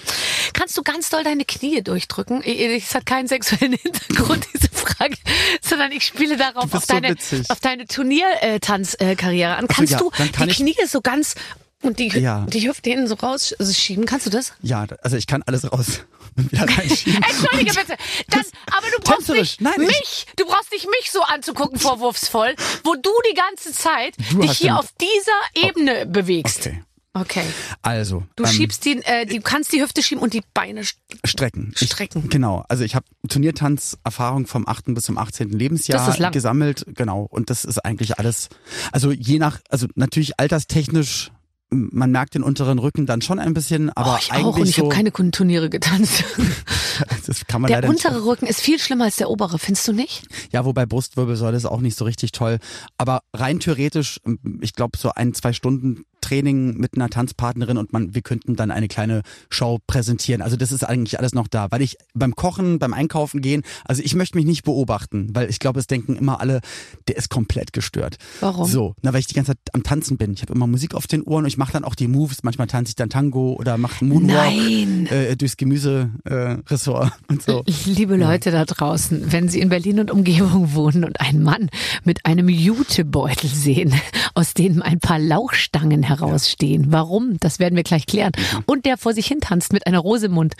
[0.53, 2.43] Kannst du ganz doll deine Knie durchdrücken?
[2.43, 5.15] Es hat keinen sexuellen Hintergrund diese Frage,
[5.63, 7.49] sondern ich spiele darauf auf so deine witzig.
[7.51, 9.67] auf deine Turniertanzkarriere an.
[9.69, 11.35] Ach so, Kannst ja, du kann die Knie so ganz
[11.83, 12.47] und die Ja.
[12.49, 14.05] die Hüfte hinten so rausschieben?
[14.07, 14.53] Kannst du das?
[14.63, 16.01] Ja, also ich kann alles raus.
[16.37, 17.97] Entschuldige bitte.
[18.29, 22.55] Das, aber du brauchst nicht Nein, ich- mich, du brauchst nicht mich so anzugucken, vorwurfsvoll,
[22.85, 26.67] wo du die ganze Zeit Du dich hier auf dieser Ebene bewegst.
[26.67, 26.83] Okay.
[27.13, 27.45] Okay.
[27.83, 30.83] Also, Du ähm, schiebst die, äh, du kannst die Hüfte schieben und die Beine.
[30.83, 30.95] st-
[31.25, 31.73] Strecken.
[31.77, 32.23] Strecken.
[32.25, 32.65] Ich, genau.
[32.69, 34.95] Also ich habe Turniertanz-Erfahrung vom 8.
[34.95, 35.51] bis zum 18.
[35.51, 36.33] Lebensjahr Das ist lang.
[36.33, 36.85] gesammelt.
[36.95, 37.23] Genau.
[37.29, 38.49] Und das ist eigentlich alles,
[38.93, 41.33] also je nach, also natürlich alterstechnisch,
[41.71, 44.69] man merkt den unteren Rücken dann schon ein bisschen, aber oh, ich eigentlich auch und
[44.69, 46.25] ich so, habe keine Turniere getanzt.
[47.27, 48.05] das kann man Der leider nicht.
[48.05, 50.25] untere Rücken ist viel schlimmer als der obere, findest du nicht?
[50.53, 52.59] Ja, wobei Brustwirbelsäule ist auch nicht so richtig toll.
[52.99, 54.21] Aber rein theoretisch,
[54.61, 58.71] ich glaube, so ein, zwei Stunden Training mit einer Tanzpartnerin und man, wir könnten dann
[58.71, 60.43] eine kleine Show präsentieren.
[60.43, 61.69] Also das ist eigentlich alles noch da.
[61.71, 65.59] Weil ich beim Kochen, beim Einkaufen gehen, also ich möchte mich nicht beobachten, weil ich
[65.59, 66.61] glaube, es denken immer alle,
[67.09, 68.17] der ist komplett gestört.
[68.41, 68.69] Warum?
[68.69, 70.33] So, na, weil ich die ganze Zeit am Tanzen bin.
[70.33, 72.43] Ich habe immer Musik auf den Ohren und ich mache dann auch die Moves.
[72.43, 77.63] Manchmal tanze ich dann Tango oder mache Moonwalk äh, durchs Gemüse-Ressort Ressort und so.
[77.85, 81.69] Liebe Leute da draußen, wenn Sie in Berlin und Umgebung wohnen und einen Mann
[82.05, 83.95] mit einem Jutebeutel sehen,
[84.35, 87.37] aus dem ein paar Lauchstangen herausstehen, warum?
[87.41, 88.33] Das werden wir gleich klären.
[88.37, 88.63] Mhm.
[88.67, 90.55] Und der vor sich hin tanzt mit einer Rose im Mund.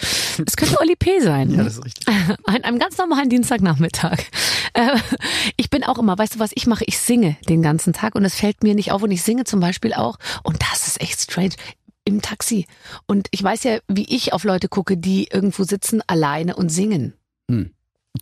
[0.47, 1.21] Es könnte Oli P.
[1.21, 1.51] sein.
[1.51, 2.07] Ja, das ist richtig.
[2.45, 4.19] An einem ganz normalen Dienstagnachmittag.
[4.75, 4.97] Äh,
[5.57, 6.85] Ich bin auch immer, weißt du, was ich mache?
[6.87, 9.61] Ich singe den ganzen Tag und es fällt mir nicht auf und ich singe zum
[9.61, 11.55] Beispiel auch, und das ist echt strange,
[12.05, 12.67] im Taxi.
[13.07, 17.15] Und ich weiß ja, wie ich auf Leute gucke, die irgendwo sitzen alleine und singen.
[17.51, 17.71] Hm.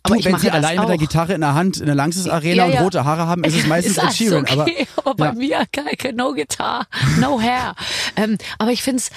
[0.03, 0.99] Aber du, ich wenn sie allein mit der auch.
[0.99, 2.81] Gitarre in der Hand in der Langsys Arena Ja, und ja.
[2.81, 4.45] rote Haare haben, ist es meistens ist Ed Sheeran.
[4.47, 5.33] okay, aber, bei ja.
[5.33, 6.87] mir geil, no Guitar,
[7.19, 7.75] no hair.
[8.15, 9.09] ähm, aber ich find's,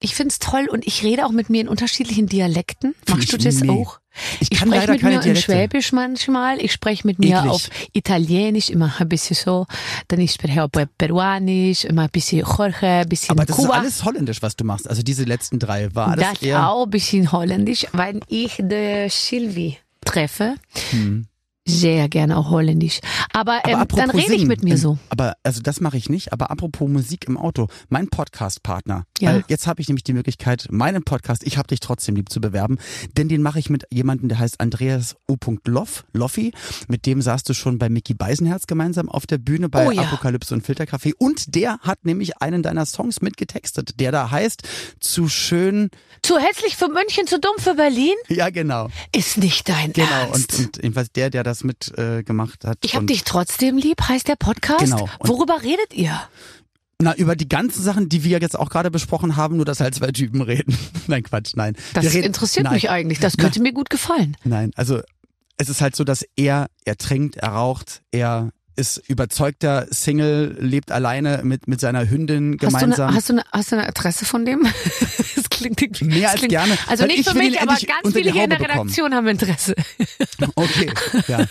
[0.00, 2.94] ich find's toll und ich rede auch mit mir in unterschiedlichen Dialekten.
[3.08, 3.98] Machst du das auch?
[4.40, 5.36] Ich Ich spreche mit mir in.
[5.36, 7.50] Schwäbisch manchmal, ich spreche mit mir Eklig.
[7.50, 9.66] auf Italienisch, immer ein bisschen so,
[10.08, 13.68] dann ich spreche auch Peruanisch, immer ein bisschen Jorge, ein bisschen Aber das Kuba.
[13.68, 14.88] ist alles holländisch, was du machst.
[14.88, 16.68] Also diese letzten drei war alles das eher.
[16.68, 20.54] auch ein bisschen holländisch, weil ich die Sylvie treffe.
[21.66, 23.00] Sehr gerne auch holländisch.
[23.32, 24.98] Aber, Aber ähm, apropos dann rede ich mit mir ähm, so.
[25.08, 26.32] Aber also das mache ich nicht.
[26.32, 29.04] Aber apropos Musik im Auto, mein Podcast-Partner.
[29.18, 29.30] Ja.
[29.30, 32.40] Weil jetzt habe ich nämlich die Möglichkeit, meinen Podcast, ich habe dich trotzdem lieb zu
[32.42, 32.78] bewerben,
[33.16, 35.36] denn den mache ich mit jemandem, der heißt Andreas O.
[35.66, 36.52] Loff, Loffi.
[36.88, 40.02] Mit dem saßt du schon bei Mickey Beisenherz gemeinsam auf der Bühne bei Oh ja.
[40.02, 41.14] Apokalypse und Filterkaffee.
[41.18, 44.62] Und der hat nämlich einen deiner Songs mitgetextet, der da heißt
[45.00, 45.90] Zu schön.
[46.22, 48.14] Zu hässlich für München, zu dumm für Berlin?
[48.28, 48.88] Ja, genau.
[49.14, 50.08] Ist nicht dein Genau.
[50.10, 50.58] Ernst.
[50.58, 52.78] Und, und jedenfalls der, der das mit äh, gemacht hat.
[52.82, 54.80] ich hab dich trotzdem lieb, heißt der Podcast.
[54.86, 55.08] Genau.
[55.18, 56.18] Und- Worüber redet ihr?
[57.02, 59.94] Na, über die ganzen Sachen, die wir jetzt auch gerade besprochen haben, nur dass halt
[59.94, 60.76] zwei Typen reden.
[61.06, 61.76] nein, Quatsch, nein.
[61.92, 63.18] Das reden- interessiert nein, mich eigentlich.
[63.20, 64.36] Das könnte mir gut gefallen.
[64.44, 65.00] Nein, also
[65.56, 70.90] es ist halt so, dass er, er trinkt, er raucht, er ist überzeugter Single, lebt
[70.90, 73.08] alleine mit, mit seiner Hündin Hast du, gemeinsam.
[73.08, 74.62] eine, hast, du eine, hast du eine Adresse von dem?
[75.36, 78.32] das klingt Mehr das als klingt, gerne, Also nicht ich für mich, aber ganz viele
[78.32, 78.88] hier in der Haube bekommen.
[78.88, 79.74] Redaktion haben Interesse.
[80.56, 80.90] Okay,
[81.28, 81.46] ja.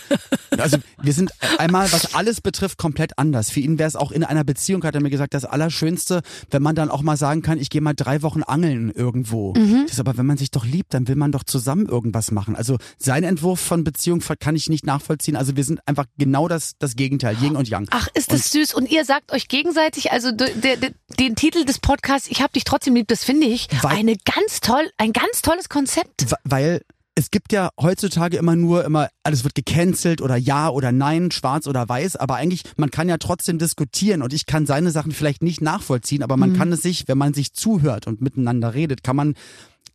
[0.58, 3.50] Also wir sind einmal, was alles betrifft, komplett anders.
[3.50, 6.62] Für ihn wäre es auch in einer Beziehung, hat er mir gesagt, das Allerschönste, wenn
[6.62, 9.54] man dann auch mal sagen kann, ich gehe mal drei Wochen angeln irgendwo.
[9.54, 9.82] Mhm.
[9.84, 12.56] Das ist aber, wenn man sich doch liebt, dann will man doch zusammen irgendwas machen.
[12.56, 15.36] Also sein Entwurf von Beziehung kann ich nicht nachvollziehen.
[15.36, 17.86] Also wir sind einfach genau das, das Gegenteil, Yin und Yang.
[17.90, 18.74] Ach, ist das süß.
[18.74, 22.52] Und ihr sagt euch gegenseitig, also de, de, de, den Titel des Podcasts, ich hab
[22.52, 26.26] dich trotzdem lieb, das finde ich Weil- eine ganz toll, ein ganz tolles Konzept.
[26.44, 26.82] Weil
[27.16, 31.68] es gibt ja heutzutage immer nur immer, alles wird gecancelt oder ja oder nein, schwarz
[31.68, 35.42] oder weiß, aber eigentlich, man kann ja trotzdem diskutieren und ich kann seine Sachen vielleicht
[35.42, 36.56] nicht nachvollziehen, aber man Mhm.
[36.58, 39.34] kann es sich, wenn man sich zuhört und miteinander redet, kann man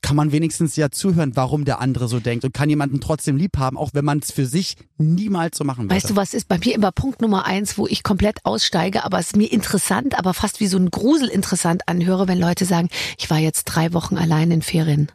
[0.02, 3.58] kann man wenigstens ja zuhören, warum der andere so denkt und kann jemanden trotzdem lieb
[3.58, 5.96] haben, auch wenn man es für sich niemals so machen würde.
[5.96, 9.20] Weißt du, was ist bei mir immer Punkt Nummer eins, wo ich komplett aussteige, aber
[9.20, 12.90] es ist mir interessant, aber fast wie so ein Grusel interessant anhöre, wenn Leute sagen,
[13.18, 15.12] ich war jetzt drei Wochen allein in Ferien.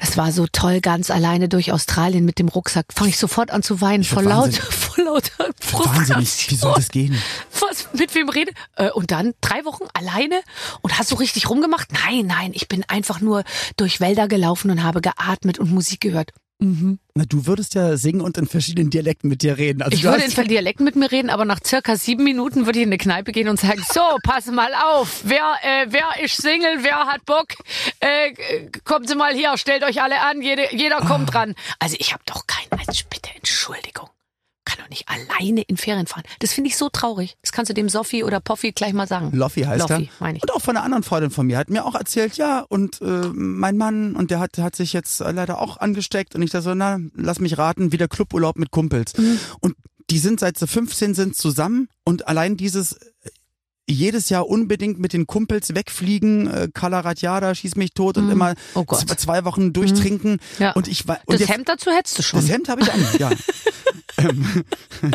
[0.00, 2.86] Das war so toll, ganz alleine durch Australien mit dem Rucksack.
[2.92, 4.62] Fange ich sofort an zu weinen, vor werd laut, wahnsinnig.
[4.74, 7.16] vor lauter Wahnsinnig, wie soll das gehen?
[7.60, 8.52] Was, mit wem rede?
[8.76, 10.40] Äh, und dann drei Wochen alleine?
[10.82, 11.88] Und hast du richtig rumgemacht?
[11.92, 13.44] Nein, nein, ich bin einfach nur
[13.76, 16.32] durch Wälder gelaufen und habe geatmet und Musik gehört.
[16.62, 16.98] Mhm.
[17.14, 19.82] Na, du würdest ja singen und in verschiedenen Dialekten mit dir reden.
[19.82, 22.84] Also Ich würde in Dialekten mit mir reden, aber nach circa sieben Minuten würde ich
[22.84, 26.82] in eine Kneipe gehen und sagen, so, pass mal auf, wer, äh, wer ist Single,
[26.82, 27.48] wer hat Bock,
[28.00, 28.32] äh,
[28.84, 31.54] kommt Sie mal hier, stellt euch alle an, jede, jeder kommt dran.
[31.80, 34.08] Also ich habe doch keinen, also bitte, Entschuldigung.
[34.64, 36.22] Kann doch nicht alleine in Ferien fahren.
[36.38, 37.36] Das finde ich so traurig.
[37.42, 39.30] Das kannst du dem Soffi oder Poffi gleich mal sagen.
[39.32, 40.08] Loffi heißt Loffi, er.
[40.20, 40.42] meine ich.
[40.42, 43.04] Und auch von einer anderen Freundin von mir hat mir auch erzählt, ja, und äh,
[43.32, 46.34] mein Mann, und der hat, hat sich jetzt äh, leider auch angesteckt.
[46.34, 49.16] Und ich da so, na, lass mich raten, wieder Cluburlaub mit Kumpels.
[49.16, 49.38] Mhm.
[49.60, 49.74] Und
[50.10, 52.98] die sind seit sie 15 sind zusammen und allein dieses
[53.88, 58.84] jedes Jahr unbedingt mit den Kumpels wegfliegen, äh, Kalaratjada, schieß mich tot und immer Oh
[58.84, 60.38] zwei, Wochen durchtrinken.
[60.58, 60.72] Ja.
[60.72, 62.40] Und ich und Das jetzt, Hemd dazu hättest du schon.
[62.40, 63.30] das Hemd habe ich an, ja.
[64.18, 64.64] Ähm,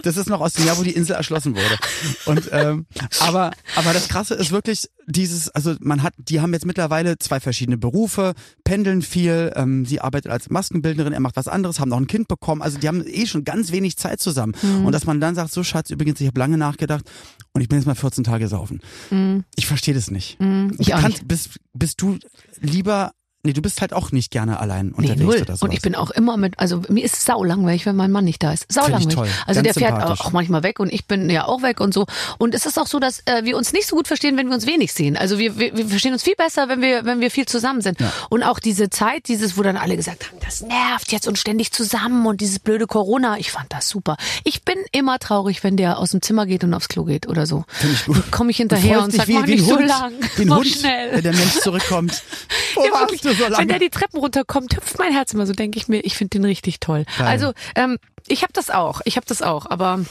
[0.03, 1.77] das ist noch aus dem Jahr, wo die Insel erschlossen wurde.
[2.25, 2.85] Und ähm,
[3.19, 7.39] aber aber das Krasse ist wirklich dieses, also man hat, die haben jetzt mittlerweile zwei
[7.39, 9.53] verschiedene Berufe, pendeln viel.
[9.55, 12.61] Ähm, sie arbeitet als Maskenbildnerin, er macht was anderes, haben noch ein Kind bekommen.
[12.61, 14.53] Also die haben eh schon ganz wenig Zeit zusammen.
[14.61, 14.85] Mhm.
[14.85, 17.05] Und dass man dann sagt, so Schatz, übrigens, ich habe lange nachgedacht
[17.53, 19.45] und ich bin jetzt mal 14 Tage saufen.
[19.55, 20.39] Ich verstehe das nicht.
[20.39, 21.27] Mhm, ich Du kannst-.
[21.27, 22.17] Bist, bist du
[22.59, 23.13] lieber,
[23.47, 25.41] nee, du bist halt auch nicht gerne allein Nee, unterwegs null.
[25.41, 25.65] oder so.
[25.65, 28.43] Und ich bin auch immer mit, also mir ist sau langweilig, wenn mein Mann nicht
[28.43, 28.65] da ist.
[28.71, 29.17] Sau langweilig.
[29.45, 32.05] Also Ganz der fährt auch manchmal weg und ich bin ja auch weg und so.
[32.37, 34.53] Und es ist auch so, dass äh, wir uns nicht so gut verstehen, wenn wir
[34.55, 35.17] uns wenig sehen.
[35.17, 37.97] Also wir, wir, wir verstehen uns viel besser, wenn wir, wenn wir viel zusammen sind.
[38.29, 41.71] Und auch diese Zeit, dieses, wo dann alle gesagt haben, das nervt jetzt und ständig
[41.71, 44.17] zusammen und dieses blöde Corona, ich fand das super.
[44.43, 47.45] Ich bin immer traurig, wenn der aus dem Zimmer geht und aufs Klo geht oder
[47.45, 47.63] so.
[47.69, 48.17] Find ich gut.
[48.17, 50.47] Dann komme ich hinterher und sag, wie, mach wie nicht so Hund, lang, wie ein
[50.49, 51.11] mach Hund, schnell.
[51.13, 52.23] wenn der Mensch zurückkommt.
[52.75, 53.21] Wo Ja, wirklich.
[53.37, 53.57] So lange?
[53.57, 56.31] Wenn der die Treppen runterkommt, hüpft mein Herz immer so, denke ich mir, ich finde
[56.31, 57.05] den richtig toll.
[57.17, 57.27] Geil.
[57.27, 57.97] Also, ähm,
[58.27, 60.05] ich habe das auch, ich habe das auch, aber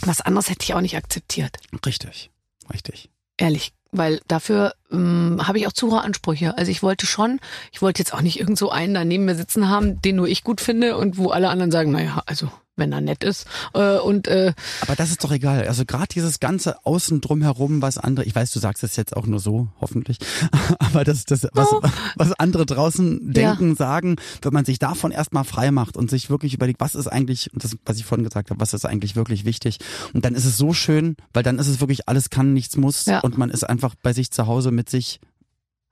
[0.00, 2.30] was anderes hätte ich auch nicht akzeptiert, Richtig,
[2.72, 3.10] richtig.
[3.36, 3.72] ehrlich.
[3.94, 6.56] Weil dafür ähm, habe ich auch zu hohe Ansprüche.
[6.56, 7.40] Also ich wollte schon,
[7.72, 10.26] ich wollte jetzt auch nicht irgend so einen da neben mir sitzen haben, den nur
[10.28, 13.46] ich gut finde und wo alle anderen sagen, naja, also wenn er nett ist.
[13.74, 15.66] Äh, und äh, Aber das ist doch egal.
[15.68, 19.16] Also gerade dieses ganze Außen drum herum, was andere, ich weiß, du sagst es jetzt
[19.16, 20.18] auch nur so, hoffentlich,
[20.78, 21.80] aber das, das was, Oh.
[22.16, 26.54] was andere draußen denken, sagen, wenn man sich davon erstmal frei macht und sich wirklich
[26.54, 29.78] überlegt, was ist eigentlich, das, was ich vorhin gesagt habe, was ist eigentlich wirklich wichtig.
[30.12, 33.06] Und dann ist es so schön, weil dann ist es wirklich alles kann, nichts muss
[33.06, 33.20] Ja.
[33.20, 35.20] und man ist einfach bei sich zu Hause mit sich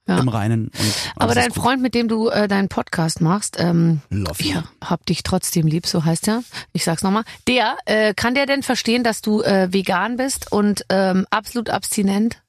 [0.07, 0.19] Ja.
[0.19, 0.71] im Reinen.
[1.15, 1.51] Aber dein.
[1.51, 4.51] Freund, mit dem du äh, deinen Podcast machst, ähm, Loffi.
[4.53, 6.43] Ja, hab dich trotzdem lieb, so heißt er.
[6.73, 7.23] Ich sag's nochmal.
[7.47, 12.41] Der, äh, kann der denn verstehen, dass du äh, vegan bist und ähm, absolut abstinent?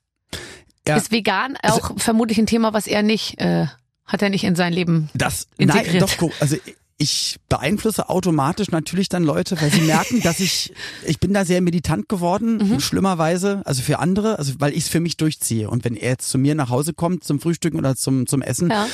[0.89, 0.97] Ja.
[0.97, 3.67] Ist vegan Also- auch vermutlich ein Thema, was er nicht, äh,
[4.07, 5.11] hat er nicht in sein Leben.
[5.15, 6.09] Das, integriert.
[6.09, 6.57] nein, doch, also
[7.03, 10.73] ich beeinflusse automatisch natürlich dann Leute, weil sie merken, dass ich,
[11.07, 12.81] ich bin da sehr militant geworden, Mhm.
[12.81, 15.69] schlimmerweise, also für andere, also weil ich es für mich durchziehe.
[15.69, 18.71] Und wenn er jetzt zu mir nach Hause kommt zum Frühstücken oder zum, zum Essen,
[18.71, 18.87] Ja.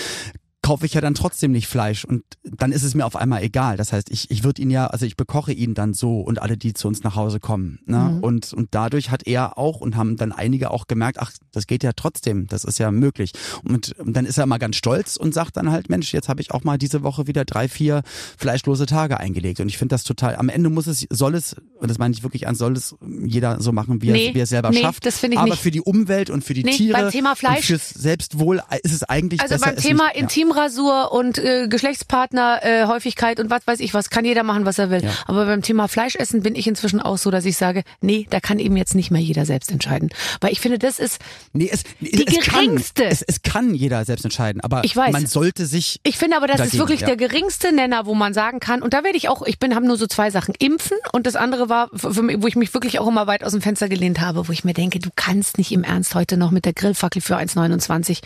[0.62, 3.76] Kaufe ich ja dann trotzdem nicht Fleisch und dann ist es mir auf einmal egal.
[3.76, 6.56] Das heißt, ich, ich würde ihn ja, also ich bekoche ihn dann so und alle,
[6.56, 7.78] die zu uns nach Hause kommen.
[7.86, 7.96] Ne?
[7.98, 8.24] Mhm.
[8.24, 11.84] Und, und dadurch hat er auch und haben dann einige auch gemerkt, ach, das geht
[11.84, 13.32] ja trotzdem, das ist ja möglich.
[13.64, 16.40] Und, und dann ist er mal ganz stolz und sagt dann halt, Mensch, jetzt habe
[16.40, 18.02] ich auch mal diese Woche wieder drei, vier
[18.36, 19.60] fleischlose Tage eingelegt.
[19.60, 22.22] Und ich finde das total, am Ende muss es, soll es und das meine ich
[22.22, 24.80] wirklich ernst, soll es jeder so machen, wie, Nee, er, wie er es selber nee,
[24.80, 25.06] schafft.
[25.06, 25.62] das ich Aber nicht.
[25.62, 28.92] für die Umwelt und für die Nee, Tiere beim Thema Fleisch- und fürs Selbstwohl ist
[28.92, 30.26] es eigentlich Also beim Thema nicht, ja.
[30.48, 34.90] Intimrasur und äh, Geschlechtspartner äh, und was weiß ich was, kann jeder machen, was er
[34.90, 35.04] will.
[35.04, 35.10] Ja.
[35.26, 38.58] Aber beim Thema Fleischessen bin ich inzwischen auch so, dass ich sage, nee, da kann
[38.58, 40.10] eben jetzt nicht mehr jeder selbst entscheiden.
[40.40, 41.18] Weil ich finde, das ist,
[41.52, 43.02] Nee, es, Die es geringste.
[43.02, 45.12] Kann, es, es kann jeder selbst entscheiden, aber Ich weiß.
[45.12, 47.06] man sollte sich ich finde aber, das ist Dagegen, wirklich ja.
[47.08, 49.86] der geringste Nenner, wo man sagen kann, und da werde ich auch, ich bin, habe
[49.86, 51.90] nur so zwei Sachen, impfen und das andere war,
[52.22, 54.64] mich, wo ich mich wirklich auch immer weit aus dem Fenster gelehnt habe, wo ich
[54.64, 58.20] mir denke, du kannst nicht im Ernst heute noch mit der Grillfackel für 1,29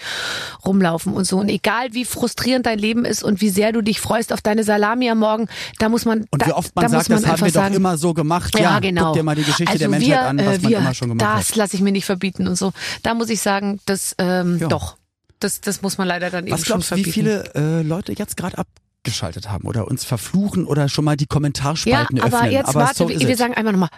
[0.65, 1.39] rumlaufen und so.
[1.39, 4.65] Und egal wie frustrierend dein Leben ist und wie sehr du dich freust auf deine
[4.65, 5.49] Salami am Morgen,
[5.79, 7.53] da muss man, und da, wie oft man da sagt, man das haben einfach wir
[7.53, 8.55] doch sagen, immer so gemacht.
[8.57, 9.07] ja, Ja, genau.
[9.07, 10.95] Guck dir mal die Geschichte also der Menschheit wir, an, was äh, man wir, immer
[10.95, 11.57] schon gemacht das hat.
[11.57, 12.73] lasse ich mir nicht verbieten und so.
[13.03, 14.69] Da muss ich sagen, das ähm, Ja.
[14.69, 14.97] doch.
[15.41, 17.13] Das, das muss man leider dann eben Was schon glaubst wie verbieten.
[17.13, 18.59] viele äh, Leute jetzt gerade
[19.07, 22.53] abgeschaltet haben oder uns verfluchen oder schon mal die Ja, Kommentarspalten aber öffnen?
[22.53, 23.89] jetzt aber warte, so wir, wir sagen einfach nochmal,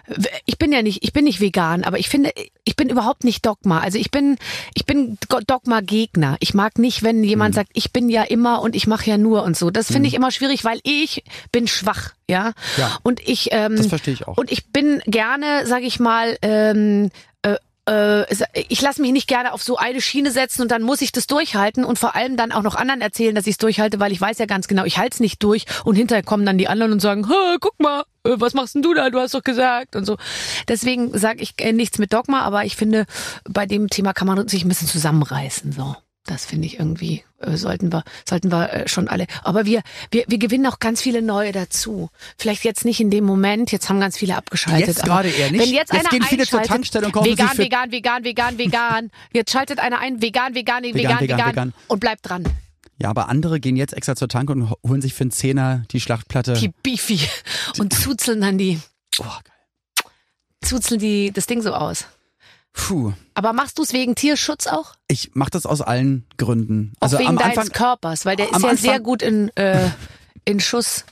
[0.45, 2.31] ich bin ja nicht, ich bin nicht vegan, aber ich finde,
[2.63, 3.79] ich bin überhaupt nicht Dogma.
[3.81, 4.37] Also ich bin,
[4.73, 6.37] ich bin Dogma-Gegner.
[6.39, 7.55] Ich mag nicht, wenn jemand Mhm.
[7.55, 9.69] sagt, ich bin ja immer und ich mache ja nur und so.
[9.69, 12.53] Das finde ich immer schwierig, weil ich bin schwach, ja.
[12.77, 12.97] Ja.
[13.03, 14.37] Und ich, ähm, Das verstehe ich auch.
[14.37, 17.11] Und ich bin gerne, sag ich mal, ähm,
[17.43, 17.57] äh, äh,
[18.69, 21.27] ich lasse mich nicht gerne auf so eine Schiene setzen und dann muss ich das
[21.27, 24.19] durchhalten und vor allem dann auch noch anderen erzählen, dass ich es durchhalte, weil ich
[24.19, 26.93] weiß ja ganz genau, ich halte es nicht durch und hinterher kommen dann die anderen
[26.93, 29.09] und sagen, "Hä, guck mal, äh, was machst denn du da?
[29.09, 30.17] Du hast doch gesagt und so.
[30.67, 33.05] Deswegen sage ich äh, nichts mit Dogma, aber ich finde,
[33.47, 35.71] bei dem Thema kann man sich ein bisschen zusammenreißen.
[35.71, 35.95] So.
[36.27, 39.27] Das finde ich irgendwie, äh, sollten wir, sollten wir äh, schon alle.
[39.43, 42.09] Aber wir, wir, wir gewinnen auch ganz viele neue dazu.
[42.37, 44.87] Vielleicht jetzt nicht in dem Moment, jetzt haben ganz viele abgeschaltet.
[44.87, 45.61] Jetzt gerade eher nicht.
[45.61, 48.23] Wenn jetzt, Jetzt einer gehen viele zur Tankstelle und kaufen vegan, sich für- vegan, vegan,
[48.23, 49.11] vegan, vegan.
[49.33, 51.73] Jetzt schaltet einer ein, vegan, vegan, vegan, vegan, vegan, vegan.
[51.89, 52.43] und bleibt dran.
[52.97, 55.83] Ja, aber andere gehen jetzt extra zur Tank und ho- holen sich für einen Zehner
[55.91, 56.53] die Schlachtplatte.
[56.53, 57.19] Die Beefy.
[57.77, 58.79] Und zuzeln dann die,
[59.19, 60.11] oh, geil.
[60.63, 62.05] zuzeln die, das Ding so aus.
[62.75, 63.13] Puh.
[63.33, 64.95] Aber machst du es wegen Tierschutz auch?
[65.07, 66.93] Ich mache das aus allen Gründen.
[66.99, 69.49] Auch Also wegen am deines Anfang, Körpers, weil der ist ja Anfang- sehr gut in,
[69.55, 69.89] äh,
[70.43, 71.05] in Schuss.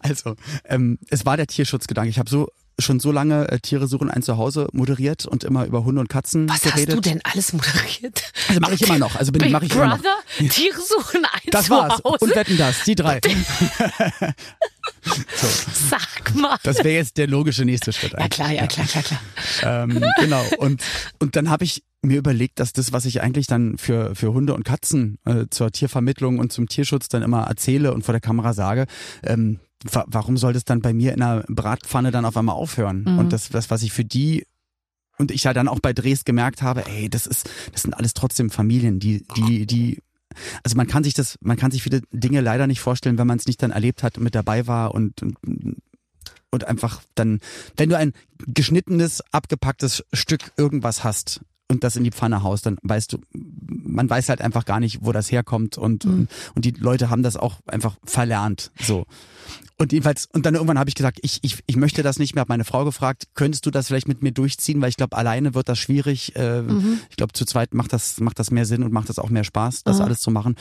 [0.00, 2.10] Also, ähm, es war der Tierschutzgedanke.
[2.10, 5.84] Ich habe so schon so lange äh, Tiere suchen ein Zuhause moderiert und immer über
[5.84, 6.88] Hunde und Katzen Was geredet.
[6.88, 8.32] hast du denn alles moderiert?
[8.48, 9.16] Also mache ich immer noch.
[9.16, 9.98] Also bin Big mache ich immer noch.
[9.98, 11.98] Brother, Tiere suchen ein Das war's.
[11.98, 12.24] Zuhause.
[12.24, 13.20] Und wetten das, die drei.
[15.90, 16.56] Sag mal.
[16.62, 18.12] Das wäre jetzt der logische nächste Schritt.
[18.12, 18.30] ja eigentlich.
[18.30, 19.20] klar, ja klar, klar, klar.
[19.62, 20.44] Ähm, genau.
[20.58, 20.82] Und,
[21.18, 24.54] und dann habe ich mir überlegt, dass das, was ich eigentlich dann für, für Hunde
[24.54, 28.54] und Katzen äh, zur Tiervermittlung und zum Tierschutz dann immer erzähle und vor der Kamera
[28.54, 28.86] sage,
[29.22, 33.04] ähm, wa warum soll das dann bei mir in einer Bratpfanne dann auf einmal aufhören?
[33.04, 33.18] Mhm.
[33.18, 34.46] Und das, das, was ich für die
[35.18, 38.14] und ich ja dann auch bei Drehs gemerkt habe, ey, das ist, das sind alles
[38.14, 40.02] trotzdem Familien, die, die, die,
[40.64, 43.38] also man kann sich das, man kann sich viele Dinge leider nicht vorstellen, wenn man
[43.38, 45.76] es nicht dann erlebt hat und mit dabei war und, und
[46.54, 47.40] und einfach dann,
[47.78, 48.12] wenn du ein
[48.46, 54.10] geschnittenes, abgepacktes Stück irgendwas hast und das in die Pfanne haust, dann weißt du, man
[54.10, 56.12] weiß halt einfach gar nicht, wo das herkommt und, Mhm.
[56.12, 59.06] und, und die Leute haben das auch einfach verlernt, so.
[59.82, 62.42] Und jedenfalls, und dann irgendwann habe ich gesagt, ich, ich, ich möchte das nicht mehr,
[62.42, 65.54] habe meine Frau gefragt, könntest du das vielleicht mit mir durchziehen, weil ich glaube, alleine
[65.54, 66.36] wird das schwierig.
[66.36, 67.00] Äh, Mhm.
[67.10, 69.42] Ich glaube, zu zweit macht das, macht das mehr Sinn und macht das auch mehr
[69.42, 70.02] Spaß, das Mhm.
[70.04, 70.54] alles zu machen.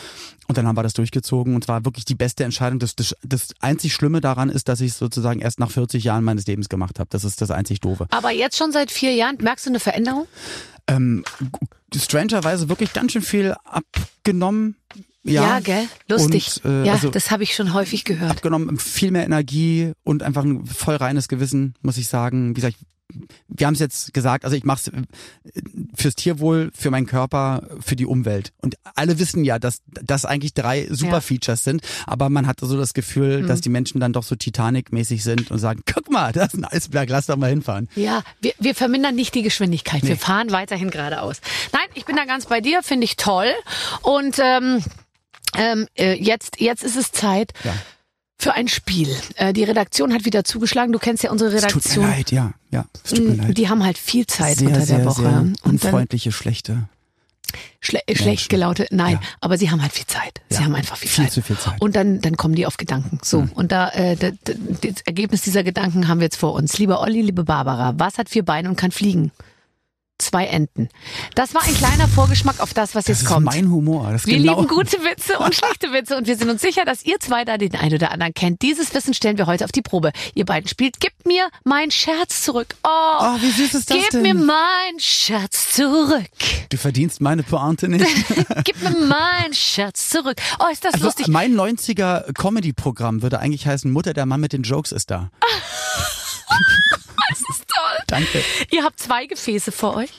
[0.48, 2.80] Und dann haben wir das durchgezogen und es war wirklich die beste Entscheidung.
[2.80, 6.24] Das, das, das einzig Schlimme daran ist, dass ich es sozusagen erst nach 40 Jahren
[6.24, 7.10] meines Lebens gemacht habe.
[7.12, 8.08] Das ist das einzig Doofe.
[8.10, 10.26] Aber jetzt schon seit vier Jahren, merkst du eine Veränderung?
[10.88, 11.24] Ähm,
[11.96, 14.78] strangerweise wirklich ganz schön viel abgenommen.
[15.24, 15.88] Ja, gell?
[16.08, 16.60] Lustig.
[16.64, 18.32] Und, äh, ja, also- das habe ich schon häufig gehört.
[18.32, 22.52] abgenommen, viel mehr Energie und einfach ein voll reines Gewissen, muss ich sagen.
[22.52, 22.78] Wie gesagt,
[23.50, 25.62] wir haben es jetzt gesagt, also ich mache es
[26.02, 28.54] fürs Tierwohl, für meinen Körper, für die Umwelt.
[28.62, 31.20] Und alle wissen ja, dass das eigentlich drei super Ja.
[31.22, 33.48] Features sind, aber man hat so das Gefühl, Mhm.
[33.48, 36.64] dass die Menschen dann doch so Titanic-mäßig sind und sagen, guck mal, da ist ein
[36.64, 37.90] Eisberg, lass doch mal hinfahren.
[37.96, 40.04] Ja, wir, wir vermindern nicht die Geschwindigkeit.
[40.04, 40.16] Wir Nee.
[40.16, 41.42] fahren weiterhin geradeaus.
[41.74, 43.52] Nein, ich bin da ganz bei dir, finde ich toll.
[44.04, 44.82] Und ähm,
[45.58, 47.74] ähm, äh, jetzt, jetzt ist es Zeit Ja.
[48.38, 49.16] für ein Spiel.
[49.36, 50.92] Äh, die Redaktion hat wieder zugeschlagen.
[50.94, 52.06] Du kennst ja unsere Es tut mir Redaktion.
[52.10, 53.58] leid, ja, ja, es tut mir Mm, leid.
[53.58, 55.22] Die haben halt viel Zeit sehr, unter sehr, der Woche.
[55.22, 56.88] sehr unfreundliche, schlechte.
[57.82, 59.28] schle schlecht gelaute, nein, Ja.
[59.42, 60.40] aber sie haben halt viel Zeit.
[60.50, 61.34] Sie Ja, haben einfach viel, viel Zeit.
[61.34, 61.82] zu viel Zeit.
[61.82, 63.20] Und dann, dann kommen die auf Gedanken.
[63.24, 64.56] So, und da äh, d- d-
[64.92, 66.78] das Ergebnis dieser Gedanken haben wir jetzt vor uns.
[66.78, 69.32] Lieber Olli, liebe Barbara, was hat vier Beine und kann fliegen?
[70.22, 70.88] Zwei Enten.
[71.36, 73.46] Das war ein kleiner Vorgeschmack auf das, was Das jetzt ist kommt.
[73.48, 74.12] mein Humor.
[74.12, 76.86] Das ist Wir genau lieben gute Witze und schlechte Witze und wir sind uns sicher,
[76.86, 78.62] dass ihr zwei da den einen oder anderen kennt.
[78.62, 80.12] Dieses Wissen stellen wir heute auf die Probe.
[80.36, 82.76] Ihr beiden spielt, gebt mir mein Scherz zurück.
[82.84, 82.88] Oh,
[83.20, 84.22] Oh, wie süß ist das Gib denn?
[84.22, 86.26] mir mein Scherz zurück.
[86.70, 88.06] Du verdienst meine Pointe nicht.
[88.64, 90.38] Gib mir mein Scherz zurück.
[90.60, 91.28] Oh, ist das Also lustig.
[91.28, 95.32] mein 90er Comedy-Programm würde eigentlich heißen, Mutter, der Mann mit den Jokes ist da.
[98.12, 98.44] Danke.
[98.72, 100.12] Ihr habt zwei Gefäße vor euch.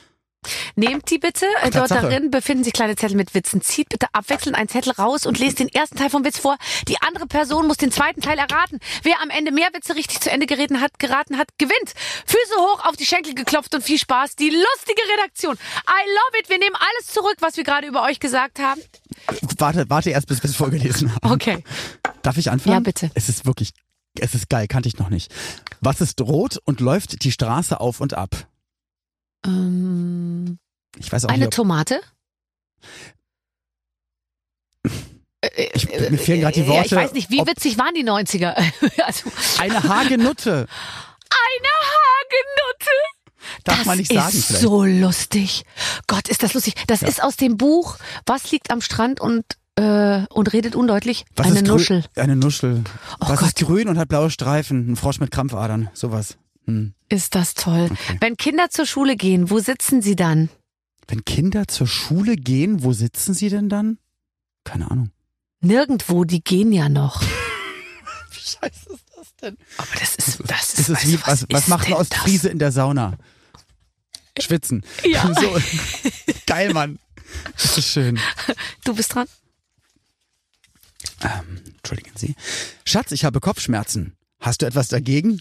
[0.74, 1.46] Nehmt die bitte.
[1.72, 3.62] Dort darin befinden sich kleine Zettel mit Witzen.
[3.62, 6.56] Zieht bitte abwechselnd einen Zettel raus und lest den ersten Teil vom Witz vor.
[6.88, 8.80] Die andere Person muss den zweiten Teil erraten.
[9.02, 11.92] Wer am Ende mehr Witze richtig zu Ende geraten hat, geraten hat, gewinnt.
[12.26, 14.34] Füße hoch, auf die Schenkel geklopft und viel Spaß.
[14.34, 15.54] Die lustige Redaktion.
[15.54, 16.48] I love it.
[16.48, 18.80] Wir nehmen alles zurück, was wir gerade über euch gesagt haben.
[19.58, 21.32] Warte, warte erst, bis wir es vorgelesen haben.
[21.32, 21.62] Okay.
[22.22, 22.74] Darf ich anfangen?
[22.74, 23.10] Ja, bitte.
[23.14, 23.74] Es ist wirklich,
[24.18, 25.32] es ist geil, kannte ich noch nicht.
[25.80, 28.46] Was ist rot und läuft die Straße auf und ab?
[29.44, 30.58] Ähm,
[30.98, 32.00] Ich weiß auch eine nicht, ob, Tomate.
[35.74, 36.86] ich, mir fehlen gerade die Ja, Worte.
[36.86, 38.54] ich weiß nicht, wie ob- witzig waren die 90er?
[39.04, 40.66] also, Eine Hagenutte.
[41.30, 42.90] eine Hagenutte.
[43.64, 44.62] Darf das man nicht sagen ist vielleicht.
[44.62, 45.64] so lustig.
[46.06, 46.74] Gott, ist das lustig.
[46.86, 49.44] Das ist aus dem Buch Was liegt am Strand und
[49.76, 51.24] äh, und redet undeutlich.
[51.36, 52.04] Was eine Nuschel.
[52.16, 52.82] Eine Nuschel.
[53.20, 53.48] Oh Was Gott.
[53.48, 54.92] ist grün und hat blaue Streifen?
[54.92, 55.88] Ein Frosch mit Krampfadern.
[55.94, 56.36] Sowas.
[56.66, 56.94] Hm.
[57.08, 57.88] Ist das toll.
[57.90, 58.16] Okay.
[58.20, 60.48] Wenn Kinder zur Schule gehen, wo sitzen sie dann?
[61.08, 63.98] Wenn Kinder zur Schule gehen, wo sitzen sie denn dann?
[64.64, 65.10] Keine Ahnung.
[65.60, 67.20] Nirgendwo, die gehen ja noch.
[68.30, 69.56] Wie scheiße ist das denn?
[69.78, 72.00] Aber das ist, das ist, Es ist wie, was, was ist macht ein das?
[72.00, 73.14] Ostfriese in der Sauna?
[74.38, 74.84] Schwitzen.
[75.04, 75.30] Ja.
[75.40, 75.56] So.
[76.46, 76.98] Geil, Mann.
[77.56, 78.18] Das ist schön.
[78.84, 79.26] Du bist dran.
[81.22, 82.34] Ähm, entschuldigen Sie.
[82.84, 84.16] Schatz, ich habe Kopfschmerzen.
[84.40, 85.40] Hast du etwas dagegen?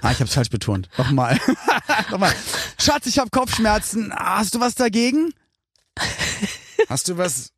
[0.00, 0.88] Ah, ich habe es falsch betont.
[0.96, 1.38] Nochmal.
[2.10, 2.34] Nochmal.
[2.78, 4.12] Schatz, ich habe Kopfschmerzen.
[4.14, 5.32] Hast du was dagegen?
[6.88, 7.50] Hast du was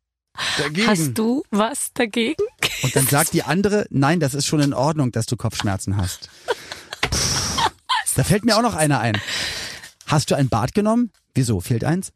[0.57, 0.87] dagegen?
[0.87, 2.43] Hast du was dagegen?
[2.83, 6.29] Und dann sagt die andere, nein, das ist schon in Ordnung, dass du Kopfschmerzen hast.
[7.09, 7.17] Puh.
[8.15, 9.21] Da fällt mir auch noch einer ein.
[10.07, 11.11] Hast du ein Bad genommen?
[11.35, 11.59] Wieso?
[11.61, 12.11] Fehlt eins?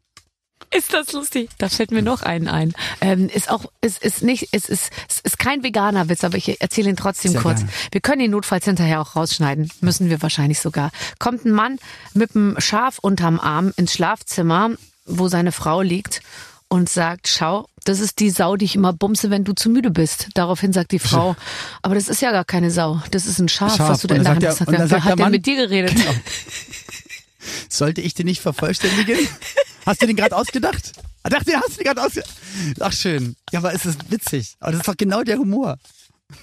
[0.70, 1.50] Ist das lustig?
[1.58, 2.72] Da fällt mir noch einen ein.
[3.00, 6.60] Ähm, ist auch, ist, ist nicht, es ist, es ist kein veganer Witz, aber ich
[6.60, 7.58] erzähle ihn trotzdem Sehr kurz.
[7.58, 7.72] gerne.
[7.90, 9.70] Wir können ihn notfalls hinterher auch rausschneiden.
[9.80, 10.90] Müssen wir wahrscheinlich sogar.
[11.18, 11.78] Kommt ein Mann
[12.14, 14.70] mit einem Schaf unterm Arm ins Schlafzimmer,
[15.04, 16.22] wo seine Frau liegt
[16.68, 19.90] und sagt, schau, das ist die Sau, die ich immer bumse, wenn du zu müde
[19.90, 20.28] bist.
[20.34, 21.36] Daraufhin sagt die Frau,
[21.82, 23.02] aber das ist ja gar keine Sau.
[23.10, 23.88] Das ist ein Schaf, Schaf.
[23.90, 24.78] was du da Und in dann der Hand sagt hast.
[24.78, 25.94] sagt der hat denn Mann- mit dir geredet?
[25.94, 26.14] Genau.
[27.68, 29.16] Sollte ich den nicht vervollständigen?
[29.86, 30.92] Hast du den gerade ausgedacht?
[31.22, 32.30] Ah, dachte, hast du den gerade ausgedacht.
[32.80, 33.36] Ach schön.
[33.52, 34.54] Ja, aber es ist witzig.
[34.60, 35.76] Aber das ist doch genau der Humor.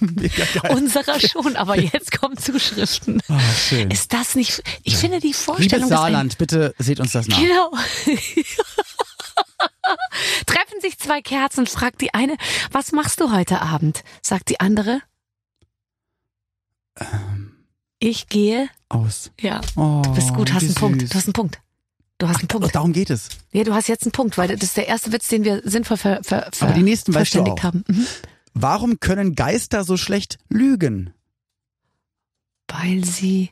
[0.70, 3.20] Unserer schon, aber jetzt kommen Zuschriften.
[3.28, 3.90] Ah, schön.
[3.90, 7.38] Ist das nicht, ich finde die Liebes Vorstellung, ein Saarland, bitte seht uns das nach.
[7.40, 7.72] Genau.
[10.46, 12.36] Treffen sich zwei Kerzen, fragt die eine,
[12.70, 14.04] was machst du heute Abend?
[14.22, 15.00] Sagt die andere,
[16.96, 17.52] Ähm.
[17.98, 18.68] ich gehe.
[18.88, 19.30] Aus.
[19.40, 21.00] Ja, Oh, du bist gut, hast einen Punkt.
[21.00, 21.10] süß.
[21.10, 21.58] Du hast einen Punkt.
[22.20, 22.74] Du hast einen Oh, Punkt.
[22.74, 23.30] darum geht es.
[23.50, 25.96] Ja, du hast jetzt einen Punkt, weil das ist der erste Witz, den wir sinnvoll
[25.96, 27.82] ver, ver, ver, Aber die nächsten weißt du verständigt haben.
[27.88, 28.06] Mhm.
[28.52, 31.14] Warum können Geister so schlecht lügen?
[32.68, 33.50] Weil sie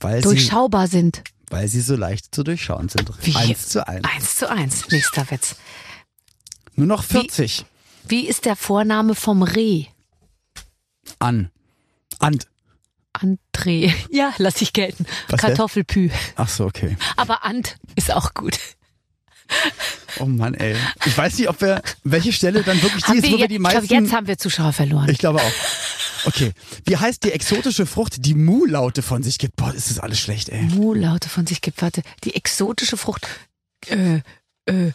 [0.00, 1.24] Weil sie, durchschaubar sind.
[1.50, 3.10] weil sie so leicht zu durchschauen sind.
[3.22, 3.34] Wie?
[3.34, 4.04] Eins zu eins.
[4.08, 4.88] Eins zu eins.
[4.88, 5.56] Nächster Witz.
[6.76, 7.64] Nur noch 40
[8.06, 9.86] Wie ist der Vorname vom Reh?
[11.18, 11.50] an.
[12.20, 12.46] Ant.
[13.20, 13.92] André.
[14.10, 15.06] Ja, lass ich gelten.
[15.28, 16.10] Was Kartoffelpü.
[16.36, 16.96] Ach so, okay.
[17.16, 18.58] Aber Ant ist auch gut.
[20.18, 20.74] Oh Mann, ey.
[21.04, 23.48] Ich weiß nicht, ob wir, welche Stelle dann wirklich die Haben ist, wir wo wir
[23.48, 23.94] die ich glaube, meisten...
[23.94, 25.08] jetzt haben wir Zuschauer verloren.
[25.08, 25.52] Ich glaube auch.
[26.24, 26.52] Okay.
[26.84, 29.56] Wie heißt die exotische Frucht, die Mu-Laute von sich gibt?
[29.56, 30.62] Boah, ist das alles schlecht, ey.
[30.62, 31.82] Mu-Laute von sich gibt.
[31.82, 33.28] Warte, die exotische Frucht.
[33.86, 34.22] Äh,
[34.66, 34.92] äh,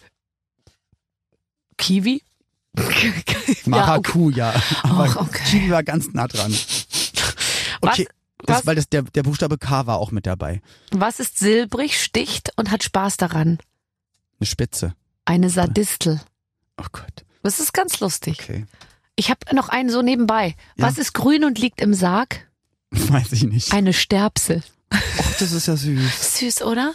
[1.78, 2.22] Kiwi?
[2.78, 3.58] ja, okay.
[3.66, 4.54] Maracuja.
[4.84, 5.44] Aber okay.
[5.50, 6.54] Kiwi war ganz nah dran.
[7.82, 8.08] Okay.
[8.46, 8.66] Das, was?
[8.66, 10.62] weil das, der, der Buchstabe K war auch mit dabei.
[10.92, 13.60] Was ist silbrig, sticht und hat Spaß daran?
[14.40, 14.96] Eine Spitze.
[15.26, 16.22] Eine Sardistel.
[16.78, 17.26] Oh Gott.
[17.44, 18.40] Das ist ganz lustig.
[18.42, 18.66] Okay.
[19.16, 20.56] Ich habe noch einen so nebenbei.
[20.78, 20.88] Ja.
[20.88, 22.50] Was ist grün und liegt im Sarg?
[22.92, 23.74] Weiß ich nicht.
[23.74, 24.64] Eine Sterbsel.
[24.94, 26.40] Och, das ist ja süß.
[26.40, 26.94] Süß, oder?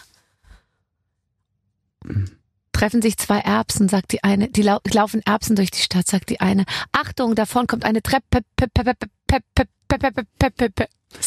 [2.72, 4.49] Treffen sich zwei Erbsen, sagt die eine.
[4.49, 6.64] Die lau laufen Erbsen durch die Stadt, sagt die eine.
[6.93, 8.43] Achtung, davon kommt eine Treppe.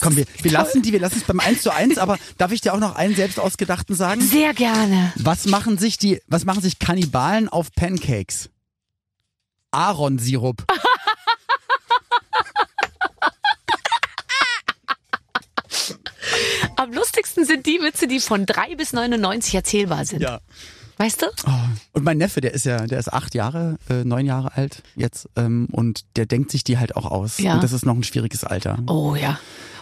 [0.02, 2.62] Komm, wir, wir lassen die, wir lassen es beim 1 zu 1, aber darf ich
[2.62, 4.22] dir auch noch einen selbst ausgedachten sagen?
[4.22, 5.14] Sehr gerne.
[5.16, 8.50] Was machen sich die, was machen sich Kannibalen auf Pancakes?
[9.72, 10.66] Ahornsirup.
[16.76, 20.22] Am lustigsten sind die Witze, die von drei bis 99 erzählbar sind.
[20.22, 20.40] Ja.
[21.02, 21.28] Weißt du?
[21.48, 21.52] Oh.
[21.94, 25.30] Und mein Neffe, der ist ja, der ist acht Jahre, äh, neun Jahre alt jetzt,
[25.38, 27.38] ähm, und der denkt sich die halt auch aus.
[27.40, 27.54] Ja.
[27.54, 28.78] Und das ist noch ein schwieriges Alter.
[28.88, 29.40] Oh ja.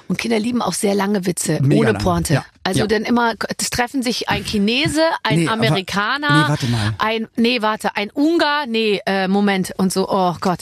[0.07, 2.01] Und Kinder lieben auch sehr lange Witze, Mega ohne lang.
[2.03, 2.33] Pointe.
[2.35, 2.45] Ja.
[2.63, 2.87] Also Ja.
[2.87, 6.93] dann immer, es treffen sich ein Chinese, ein Nee, aber- Amerikaner, nee, warte mal.
[6.99, 10.59] ein, nee, warte, ein Ungar, nee, äh, Moment und so, oh Gott.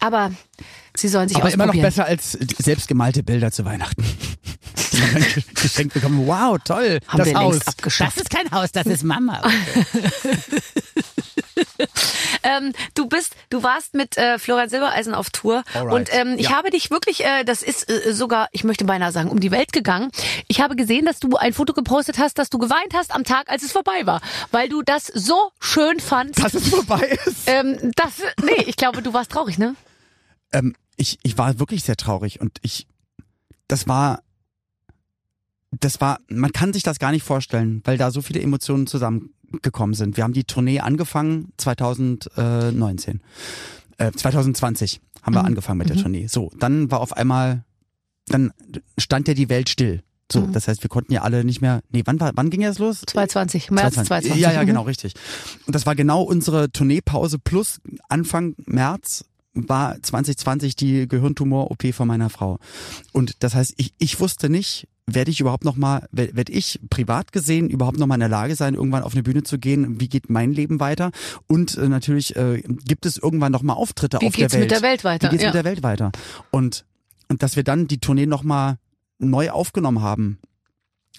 [0.00, 0.32] Aber
[0.96, 4.04] sie sollen sich Aber immer noch besser als selbstgemalte Bilder zu Weihnachten.
[5.00, 5.24] Dann
[5.54, 6.26] geschenkt bekommen.
[6.26, 7.52] Wow, toll, Haben das wir Haus.
[7.54, 8.16] längst abgeschafft.
[8.16, 9.40] Das ist kein Haus, das ist Mama.
[12.42, 15.94] Ähm, du bist, du warst mit äh, Florian Silbereisen auf Tour Alright.
[15.94, 16.56] und ähm, ich Ja.
[16.56, 19.72] habe dich wirklich, äh, das ist äh, sogar, ich möchte beinahe sagen, um die Welt
[19.72, 20.10] gegangen.
[20.48, 23.50] Ich habe gesehen, dass du ein Foto gepostet hast, dass du geweint hast am Tag,
[23.50, 24.20] als es vorbei war,
[24.52, 26.42] weil du das so schön fandst.
[26.42, 27.42] Dass es vorbei ist.
[27.46, 29.74] ähm, das, nee, ich glaube, du warst traurig, ne?
[30.52, 32.86] Ähm, ich, ich war wirklich sehr traurig und ich,
[33.68, 34.22] das war,
[35.78, 39.94] das war, man kann sich das gar nicht vorstellen, weil da so viele Emotionen zusammengekommen
[39.94, 40.16] sind.
[40.16, 43.20] Wir haben die Tournee angefangen 2019,
[43.98, 45.46] äh, 2020 haben wir Mhm.
[45.46, 46.26] angefangen mit der Tournee.
[46.26, 47.64] So, dann war auf einmal,
[48.26, 48.52] dann
[48.98, 50.02] stand ja die Welt still.
[50.32, 50.52] So, Mhm.
[50.52, 51.82] das heißt, wir konnten ja alle nicht mehr.
[51.90, 53.02] Nee, wann war, wann ging das los?
[53.06, 54.06] 2020, März 2020.
[54.32, 54.40] 2020.
[54.42, 54.66] Ja, ja, Mhm.
[54.66, 55.14] genau, richtig.
[55.66, 62.30] Und das war genau unsere Tourneepause plus Anfang März war 2020 die Gehirntumor-OP von meiner
[62.30, 62.58] Frau.
[63.12, 66.80] Und das heißt, ich, ich wusste nicht, werde ich überhaupt noch mal, werde werd ich
[66.90, 70.00] privat gesehen überhaupt noch mal in der Lage sein, irgendwann auf eine Bühne zu gehen?
[70.00, 71.10] Wie geht mein Leben weiter?
[71.46, 74.70] Und äh, natürlich äh, gibt es irgendwann noch mal Auftritte Wie auf geht's der Welt.
[74.70, 75.26] mit der Welt weiter?
[75.26, 75.48] Wie geht's Ja.
[75.50, 76.12] mit der Welt weiter?
[76.50, 76.84] Und
[77.28, 78.78] und dass wir dann die Tournee noch mal
[79.18, 80.38] neu aufgenommen haben.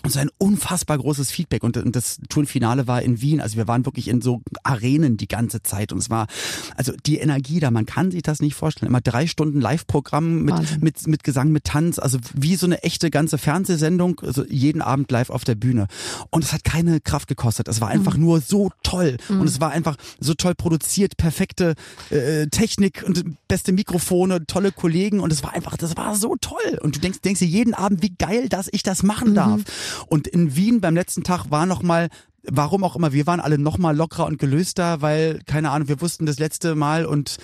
[0.04, 1.64] Und so ein unfassbar großes Feedback.
[1.64, 3.42] Und, und das Tourenfinale war in Wien.
[3.42, 5.92] Also wir waren wirklich in so Arenen die ganze Zeit.
[5.92, 6.28] Und es war,
[6.76, 8.90] also die Energie da, man kann sich das nicht vorstellen.
[8.90, 10.80] Immer drei Stunden Live-Programm mit, Wahnsinn.
[10.82, 12.00] mit, mit Gesang, mit Tanz.
[12.00, 14.20] Also wie so eine echte ganze Fernsehsendung.
[14.22, 15.88] Also jeden Abend live auf der Bühne.
[16.30, 17.68] Und es hat keine Kraft gekostet.
[17.68, 18.22] Es war einfach Mhm.
[18.22, 19.18] nur so toll.
[19.30, 21.76] Und es war einfach so toll produziert, perfekte
[22.10, 25.20] äh, Technik und beste Mikrofone, tolle Kollegen.
[25.20, 26.80] Und es war einfach, das war so toll.
[26.82, 29.62] Und du denkst, denkst dir jeden Abend, wie geil, dass ich das machen darf.
[30.08, 32.10] Und in Wien beim letzten Tag war noch mal
[32.44, 36.02] Warum auch immer, wir waren alle noch mal lockerer und gelöster, weil, keine Ahnung, wir
[36.02, 37.38] wussten das letzte Mal und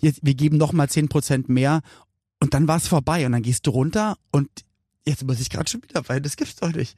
[0.00, 1.82] jetzt, wir geben noch mal zehn Prozent mehr
[2.40, 4.48] und dann war es vorbei und dann gehst du runter und
[5.06, 6.96] jetzt muss ich gerade schon wieder weinen, das gibt's doch nicht.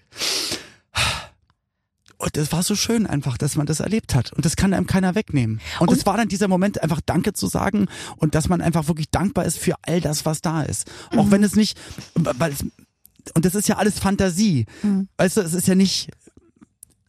[2.18, 4.30] Und das war so schön einfach, dass man das erlebt hat.
[4.34, 5.58] Und das kann einem keiner wegnehmen.
[5.78, 7.86] Und es war dann dieser Moment, einfach Danke zu sagen
[8.16, 10.86] und dass man einfach wirklich dankbar ist für all das, was da ist.
[11.16, 11.80] Auch wenn es nicht,
[12.14, 12.66] weil es,
[13.34, 14.66] und das ist ja alles Fantasie.
[15.16, 16.10] Weißt du, es ist ja nicht,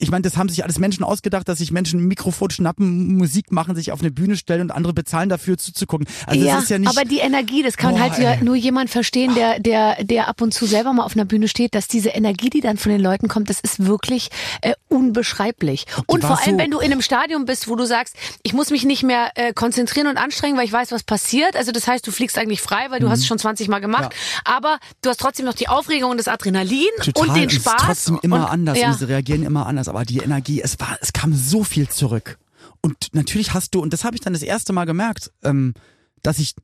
[0.01, 3.51] ich meine, das haben sich alles Menschen ausgedacht, dass sich Menschen ein Mikrofon schnappen, Musik
[3.51, 6.07] machen, sich auf eine Bühne stellen und andere bezahlen dafür zuzugucken.
[6.25, 6.89] Also ja, das ist ja nicht.
[6.89, 10.41] aber die Energie, das kann Boah, halt ja nur jemand verstehen, der, der, der ab
[10.41, 12.99] und zu selber mal auf einer Bühne steht, dass diese Energie, die dann von den
[13.01, 14.29] Leuten kommt, das ist wirklich
[14.61, 15.85] äh, unbeschreiblich.
[16.07, 18.69] Und vor allem, so- wenn du in einem Stadion bist, wo du sagst, ich muss
[18.71, 21.55] mich nicht mehr äh, konzentrieren und anstrengen, weil ich weiß, was passiert.
[21.55, 24.13] Also das heißt, du fliegst eigentlich frei, weil du hast es schon 20 Mal gemacht.
[24.45, 27.73] Aber du hast trotzdem noch die Aufregung und das Adrenalin Total, und den es Spaß.
[27.75, 28.87] ist trotzdem immer und, anders Ja.
[28.91, 32.39] und sie reagieren immer anders, aber die Energie, es war, es kam so viel zurück.
[32.81, 35.73] Und natürlich hast du, und das habe ich dann das erste Mal gemerkt, ähm,
[36.23, 36.55] dass ich,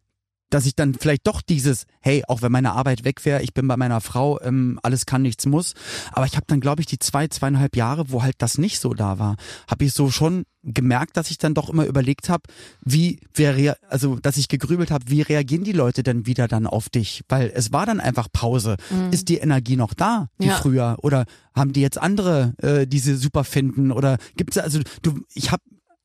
[0.49, 3.67] dass ich dann vielleicht doch dieses, hey, auch wenn meine Arbeit weg wäre, ich bin
[3.67, 5.73] bei meiner Frau, ähm, alles kann, nichts muss.
[6.11, 8.93] Aber ich habe dann, glaube ich, die zwei, zweieinhalb Jahre, wo halt das nicht so
[8.93, 9.35] da war,
[9.69, 12.43] habe ich so schon gemerkt, dass ich dann doch immer überlegt habe,
[12.83, 16.89] wie wäre, also dass ich gegrübelt habe, wie reagieren die Leute denn wieder dann auf
[16.89, 17.23] dich?
[17.29, 18.75] Weil es war dann einfach Pause.
[19.11, 20.55] Ist die Energie noch da, wie Ja.
[20.55, 20.97] früher?
[21.03, 21.25] Oder
[21.55, 23.91] haben die jetzt andere, äh, die sie super finden?
[23.91, 25.63] Oder gibt's also du, ich habe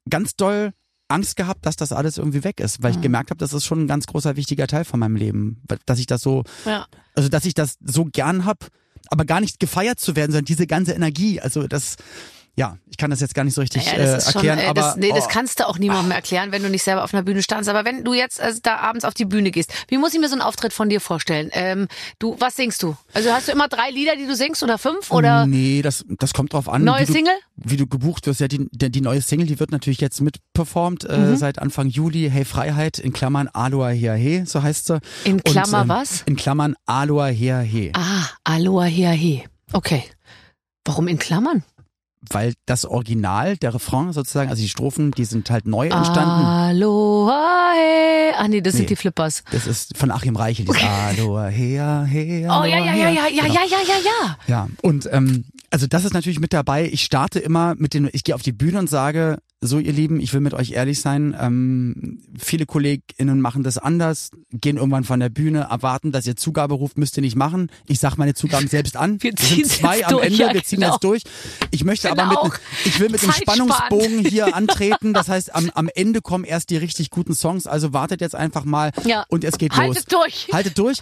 [0.08, 0.72] ganz doll
[1.12, 3.84] Angst gehabt, dass das alles irgendwie weg ist, weil ich gemerkt habe, das ist schon
[3.84, 6.86] ein ganz großer wichtiger Teil von meinem Leben, dass ich das so, Ja.
[7.14, 8.68] also dass ich das so gern hab,
[9.08, 11.96] aber gar nicht gefeiert zu werden, sondern diese ganze Energie, also das,
[12.54, 14.68] ja, ich kann das jetzt gar nicht so richtig Ja, das äh, erklären, schon, äh,
[14.70, 17.14] aber das, nee, das oh, kannst du auch niemandem erklären, wenn du nicht selber auf
[17.14, 17.70] einer Bühne standst.
[17.70, 20.28] Aber wenn du jetzt also da abends auf die Bühne gehst, wie muss ich mir
[20.28, 21.48] so einen Auftritt von dir vorstellen?
[21.52, 21.88] Ähm,
[22.18, 22.94] du, was singst du?
[23.14, 26.34] Also hast du immer drei Lieder, die du singst oder fünf oder nee, das das
[26.34, 27.34] kommt drauf an, neue wie du, Single?
[27.56, 28.40] wie du gebucht wirst.
[28.40, 31.36] Ja, die, die, die neue Single, die wird natürlich jetzt mitperformt äh, Mhm.
[31.36, 32.28] seit Anfang Juli.
[32.30, 34.98] Hey Freiheit in Klammern Aloha Hea He, so heißt sie.
[35.24, 36.22] In Klammer Und, ähm, was?
[36.26, 37.92] In Klammern Aloha Hea He.
[37.94, 39.44] Ah, Aloha Hea He.
[39.72, 40.04] Okay.
[40.84, 41.62] Warum in Klammern?
[42.30, 46.44] Weil das Original, der Refrain sozusagen, also die Strophen, die sind halt neu entstanden.
[46.44, 48.32] Aloha He.
[48.36, 48.78] Ah nee, das Nee.
[48.80, 49.44] sind die Flippers.
[49.50, 53.42] Das ist von Achim Reichel, dieses Aloha, hea, hea, Oh ja, ja, ja, ja, ja,
[53.42, 53.54] Genau.
[53.54, 54.36] ja, ja, ja, ja.
[54.46, 56.86] Ja, und ähm, also das ist natürlich mit dabei.
[56.86, 60.18] Ich starte immer mit den, ich gehe auf die Bühne und sage, so ihr Lieben,
[60.20, 61.36] ich will mit euch ehrlich sein.
[61.40, 66.74] Ähm, viele KollegInnen machen das anders, gehen irgendwann von der Bühne, erwarten, dass ihr Zugabe
[66.74, 67.70] ruft, müsst ihr nicht machen.
[67.86, 69.12] Ich sag meine Zugaben selbst an.
[69.22, 70.92] Wir sind ziehen's zwei am durch, Ende, ja, wir ziehen genau.
[70.92, 71.22] das durch.
[71.70, 73.30] Ich möchte Finde aber mit, ich will mit dem.
[73.32, 75.14] Spannungsbogen hier antreten.
[75.14, 77.66] Das heißt, am, am Ende kommen erst die richtig guten Songs.
[77.68, 79.24] Also wartet jetzt einfach mal Ja.
[79.28, 80.20] und es geht Haltet los.
[80.22, 80.48] durch.
[80.52, 80.98] Haltet durch.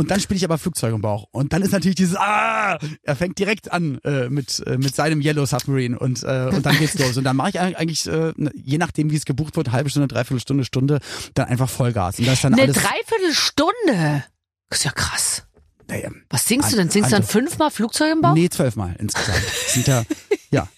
[0.00, 1.26] Und dann spiele ich aber Flugzeug im Bauch.
[1.30, 2.78] Und dann ist natürlich dieses Ah!
[3.02, 6.76] Er fängt direkt an äh, mit, äh, mit seinem Yellow Submarine und, äh, und dann
[6.78, 7.16] geht's los.
[7.16, 10.08] Und dann mache ich eigentlich, äh, ne, je nachdem wie es gebucht wird, halbe Stunde,
[10.08, 11.00] dreiviertel Stunde, Stunde,
[11.34, 12.18] dann einfach Vollgas.
[12.18, 12.76] Und das ist dann Eine alles.
[12.76, 14.24] Dreiviertelstunde.
[14.68, 15.44] Das ist ja krass.
[15.88, 16.90] naja, Was singst du denn?
[16.90, 18.34] Singst du dann also- fünfmal Flugzeug im Bauch?
[18.34, 19.38] Nee, zwölfmal insgesamt.
[19.44, 20.02] Das sind ja,
[20.50, 20.68] ja,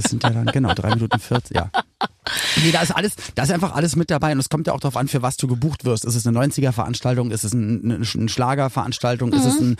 [0.00, 1.70] das sind ja dann, genau, drei Minuten 40, ja.
[2.62, 4.80] Nee, da ist alles, da ist einfach alles mit dabei und es kommt ja auch
[4.80, 6.04] darauf an, für was du gebucht wirst.
[6.04, 9.76] Ist es eine 90er-Veranstaltung, ist es ein, eine, eine Schlagerveranstaltung, ist es ein,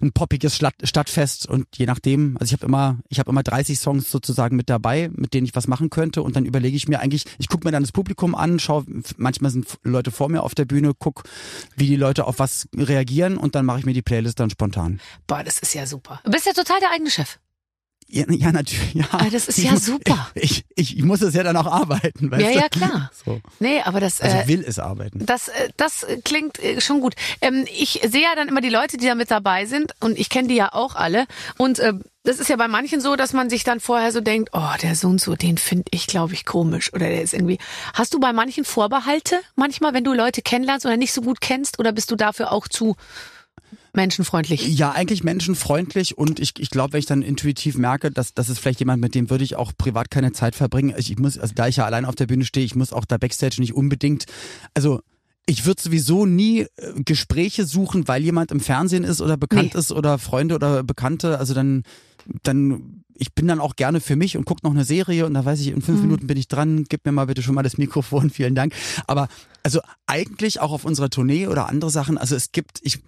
[0.00, 3.78] ein poppiges Stadt, Stadtfest und je nachdem, also ich habe immer, ich habe immer 30
[3.78, 7.00] Songs sozusagen mit dabei, mit denen ich was machen könnte und dann überlege ich mir
[7.00, 8.84] eigentlich, ich gucke mir dann das Publikum an, schau,
[9.16, 11.24] manchmal sind Leute vor mir auf der Bühne, guck,
[11.76, 15.00] wie die Leute auf was reagieren und dann mache ich mir die Playlist dann spontan.
[15.26, 16.20] Boah, das ist ja super.
[16.24, 17.38] Du bist ja total der eigene Chef.
[18.14, 18.92] Ja, ja natürlich.
[18.94, 19.06] Ja.
[19.12, 20.30] Ah, das ist Ich ja super.
[20.34, 22.30] Ich, ich, ich muss es ja dann auch arbeiten.
[22.30, 22.58] Weißt Ja, du?
[22.58, 23.10] ja, klar.
[23.24, 23.40] So.
[23.58, 25.24] Nee, aber das, Also äh, will es arbeiten.
[25.24, 27.14] Das, äh, das klingt äh, schon gut.
[27.40, 30.28] Ähm, ich sehe ja dann immer die Leute, die da mit dabei sind und ich
[30.28, 31.24] kenne die ja auch alle.
[31.56, 31.94] Und äh,
[32.24, 34.94] das ist ja bei manchen so, dass man sich dann vorher so denkt, oh, der
[34.94, 37.58] so und so, den finde ich, glaube ich, komisch oder der ist irgendwie.
[37.94, 41.78] Hast du bei manchen Vorbehalte manchmal, wenn du Leute kennenlernst oder nicht so gut kennst
[41.78, 42.96] oder bist du dafür auch zu
[43.94, 44.66] menschenfreundlich?
[44.68, 48.58] Ja, eigentlich menschenfreundlich und ich, ich glaube, wenn ich dann intuitiv merke, dass das ist
[48.58, 50.94] vielleicht jemand, mit dem würde ich auch privat keine Zeit verbringen.
[50.96, 53.04] Ich, ich muss, also da ich ja allein auf der Bühne stehe, ich muss auch
[53.04, 54.26] da Backstage nicht unbedingt,
[54.74, 55.00] also
[55.44, 56.68] ich würde sowieso nie äh,
[57.04, 59.78] Gespräche suchen, weil jemand im Fernsehen ist oder bekannt Nee.
[59.80, 61.36] ist oder Freunde oder Bekannte.
[61.38, 61.82] Also dann,
[62.44, 65.44] dann, ich bin dann auch gerne für mich und gucke noch eine Serie und da
[65.44, 65.82] weiß ich, in Mhm.
[65.82, 68.72] fünf Minuten bin ich dran, gib mir mal bitte schon mal das Mikrofon, vielen Dank.
[69.08, 69.26] Aber
[69.64, 73.00] also eigentlich auch auf unserer Tournee oder andere Sachen, also es gibt, ich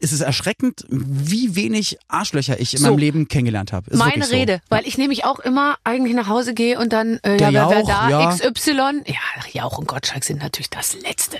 [0.00, 2.88] es ist erschreckend, wie wenig Arschlöcher ich in So.
[2.88, 3.90] meinem Leben kennengelernt habe.
[3.90, 4.34] Ist Meine so.
[4.34, 7.70] Rede, weil ich nämlich auch immer eigentlich nach Hause gehe und dann, äh, Der ja,
[7.70, 8.30] wer, wer da, ja.
[8.52, 9.14] XY, ja,
[9.52, 11.38] Jauch und Gottschalk sind natürlich das Letzte.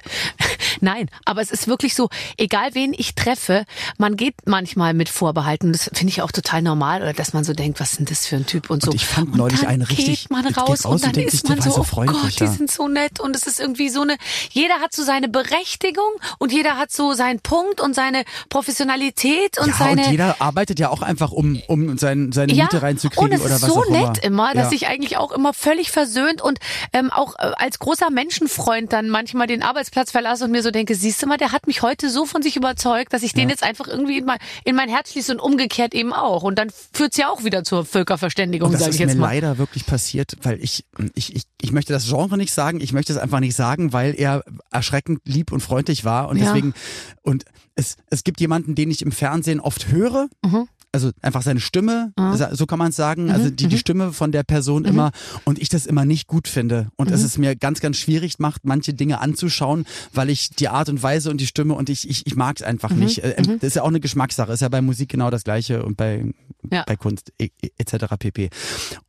[0.81, 3.65] Nein, aber es ist wirklich so, egal wen ich treffe,
[3.99, 7.53] man geht manchmal mit Vorbehalten, das finde ich auch total normal, oder dass man so
[7.53, 8.91] denkt, was ist denn das für ein Typ und so.
[8.91, 11.05] Und ich fand und neulich dann einen richtig- geht man geht raus raus und und
[11.05, 12.51] dann sich, ist man so, so oh Gott, die ja.
[12.51, 14.17] sind so nett und es ist irgendwie so eine,
[14.51, 16.05] jeder hat so seine Berechtigung
[16.39, 20.79] und jeder hat so seinen Punkt und seine Professionalität und ja, seine und jeder arbeitet
[20.79, 23.85] ja auch einfach, um, um sein, seine Miete reinzukriegen und es oder ist was so
[23.91, 24.77] nett immer, dass ja.
[24.77, 26.59] ich eigentlich auch immer völlig versöhnt und
[26.93, 30.95] ähm, auch äh, als großer Menschenfreund dann manchmal den Arbeitsplatz verlasse und mir so denke,
[30.95, 33.63] siehst du mal, der hat mich heute so von sich überzeugt, dass ich den jetzt
[33.63, 36.43] einfach irgendwie in mein, in mein Herz schließe und umgekehrt eben auch.
[36.43, 39.27] Und dann führt's ja auch wieder zur Völkerverständigung, das sage ist ich jetzt mir mal.
[39.35, 43.13] leider wirklich passiert, weil ich, ich, ich, ich möchte das Genre nicht sagen, ich möchte
[43.13, 46.45] es einfach nicht sagen, weil er erschreckend lieb und freundlich war und Ja.
[46.47, 46.75] deswegen,
[47.23, 50.69] und es, es gibt jemanden, den ich im Fernsehen oft höre, Mhm.
[50.97, 52.13] Also einfach seine Stimme,
[52.53, 53.69] so kann man es sagen, also die, Mhm.
[53.71, 55.13] die Stimme von der Person immer
[55.45, 57.15] und ich das immer nicht gut finde und Mhm.
[57.15, 61.03] es es mir ganz, ganz schwierig macht, manche Dinge anzuschauen, weil ich die Art und
[61.03, 62.99] Weise und die Stimme und ich, ich, ich mag es einfach Mhm.
[63.01, 63.19] nicht.
[63.19, 65.97] Äh, Das ist ja auch eine Geschmackssache, ist ja bei Musik genau das gleiche und
[65.97, 66.25] bei,
[66.73, 66.85] Ja.
[66.87, 68.17] bei Kunst e- e- etc.
[68.19, 68.51] pp.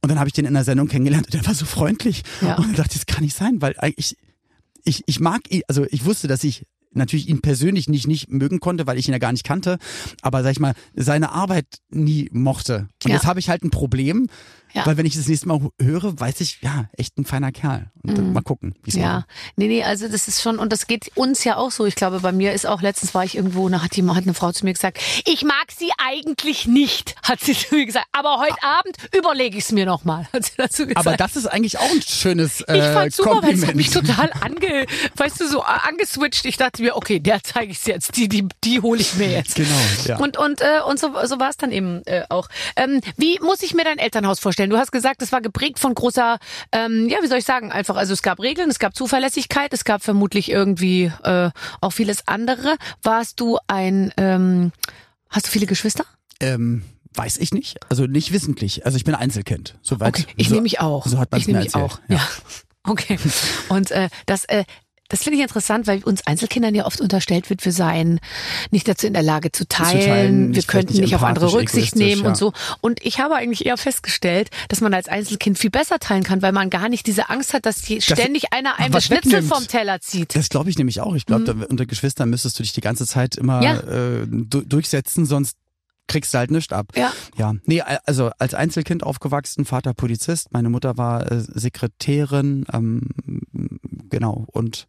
[0.01, 2.57] Und dann habe ich den in der Sendung kennengelernt und der war so freundlich Ja.
[2.57, 4.17] und ich dachte, das kann nicht sein, weil eigentlich
[4.83, 6.65] ich, ich mag ihn, also ich wusste, dass ich
[6.97, 9.77] natürlich ihn persönlich nicht, nicht mögen konnte, weil ich ihn ja gar nicht kannte,
[10.21, 12.87] aber sag ich mal, seine Arbeit nie mochte.
[13.07, 13.15] Und Ja.
[13.17, 14.27] jetzt habe ich halt ein Problem,
[14.73, 14.85] Ja.
[14.85, 17.89] weil wenn ich das nächste Mal höre, weiß ich, ja, echt ein feiner Kerl.
[18.03, 19.01] Und dann mal gucken, wie es Mhm.
[19.01, 19.25] Ja, mache.
[19.55, 21.85] nee, nee, also das ist schon, und das geht uns ja auch so.
[21.85, 24.33] Ich glaube, bei mir ist auch, letztens war ich irgendwo, da hat, die, hat eine
[24.33, 28.07] Frau zu mir gesagt, ich mag sie eigentlich nicht, hat sie zu mir gesagt.
[28.11, 31.05] Aber heute Abend überlege ich es mir nochmal, hat sie dazu gesagt.
[31.07, 33.75] Aber das ist eigentlich auch ein schönes äh, ich fand super, weil es hat Kompliment.
[33.75, 34.85] mich total ange,
[35.15, 36.45] weißt du, so angeswitcht.
[36.45, 39.55] Ich dachte mir, okay, der zeige ich jetzt, die, die, die hole ich mir jetzt.
[39.55, 39.69] Genau,
[40.05, 40.17] ja.
[40.17, 42.47] Und und äh, und so, so war es dann eben äh, auch.
[42.75, 44.69] Ähm, wie muss ich mir dein Elternhaus vorstellen?
[44.69, 46.37] Du hast gesagt, es war geprägt von großer,
[46.71, 47.95] ähm, ja, wie soll ich sagen, einfach.
[47.95, 51.49] Also es gab Regeln, es gab Zuverlässigkeit, es gab vermutlich irgendwie äh,
[51.81, 52.75] auch vieles andere.
[53.03, 54.71] Warst du ein, ähm,
[55.29, 56.05] hast du viele Geschwister?
[56.39, 56.83] ähm,
[57.15, 58.85] weiß ich nicht, also nicht wissentlich.
[58.85, 59.75] Also ich bin Einzelkind.
[59.81, 60.09] Soweit.
[60.19, 61.05] Okay, ich so, nehme mich auch.
[61.07, 61.91] So hat man es mir nehme mich erzählt.
[61.91, 61.99] auch.
[62.09, 62.21] Ja.
[62.89, 63.19] Okay.
[63.67, 64.63] Und äh, das äh,
[65.09, 68.19] das finde ich interessant, weil uns Einzelkindern ja oft unterstellt wird, wir seien
[68.71, 71.51] nicht dazu in der Lage zu teilen, teilen, wir nicht- könnten vielleicht nicht auf andere
[71.53, 72.27] Rücksicht nehmen ja.
[72.29, 72.53] und so.
[72.81, 76.51] Und ich habe eigentlich eher festgestellt, dass man als Einzelkind viel besser teilen kann, weil
[76.51, 79.53] man gar nicht diese Angst hat, dass die ständig einer einem das Schnitzel wegnimmt.
[79.53, 80.35] vom Teller zieht.
[80.35, 81.15] Das glaube ich nämlich auch.
[81.15, 83.63] Ich glaube, unter Geschwistern müsstest du dich die ganze Zeit immer Mhm.
[83.63, 83.75] Ja.
[83.77, 85.55] äh, du durchsetzen, sonst
[86.07, 86.87] kriegst du halt nichts ab.
[86.95, 87.11] Ja.
[87.37, 93.01] Ja, nee, also als Einzelkind aufgewachsen, Vater Polizist, meine Mutter war äh, Sekretärin, ähm,
[94.09, 94.87] genau und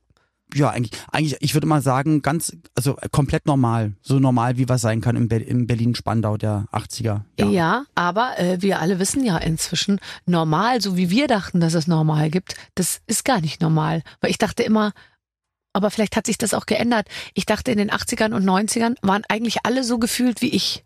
[0.55, 4.81] ja, eigentlich, eigentlich, ich würde mal sagen, ganz, also komplett normal, so normal wie was
[4.81, 7.23] sein kann im, Be im Berlin-Spandau der 80er.
[7.39, 7.87] Ja, Jahre.
[7.95, 12.31] aber äh, wir alle wissen ja inzwischen, normal, so wie wir dachten, dass es normal
[12.31, 14.03] gibt, das ist gar nicht normal.
[14.21, 14.93] Weil ich dachte immer,
[15.73, 17.09] aber vielleicht hat sich das auch geändert.
[17.35, 20.85] Ich dachte, in den 80ern und 90ern waren eigentlich alle so gefühlt wie ich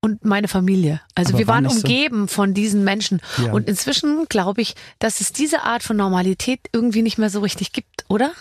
[0.00, 1.00] und meine Familie.
[1.14, 1.86] Also Aber wir war waren nicht so.
[1.86, 3.20] umgeben von diesen Menschen.
[3.44, 3.52] Ja.
[3.52, 7.72] Und inzwischen glaube ich, dass es diese Art von Normalität irgendwie nicht mehr so richtig
[7.72, 8.32] gibt, oder?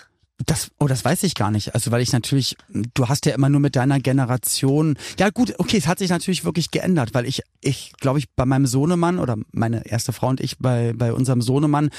[0.46, 1.76] Das, oh, das weiß ich gar nicht.
[1.76, 5.78] Also, weil ich natürlich, du hast ja immer nur mit deiner Generation, ja gut, okay,
[5.78, 9.36] es hat sich natürlich wirklich geändert, weil ich, ich glaube ich, bei meinem Sohnemann oder
[9.52, 11.90] meine erste Frau und ich bei, bei unserem Sohnemann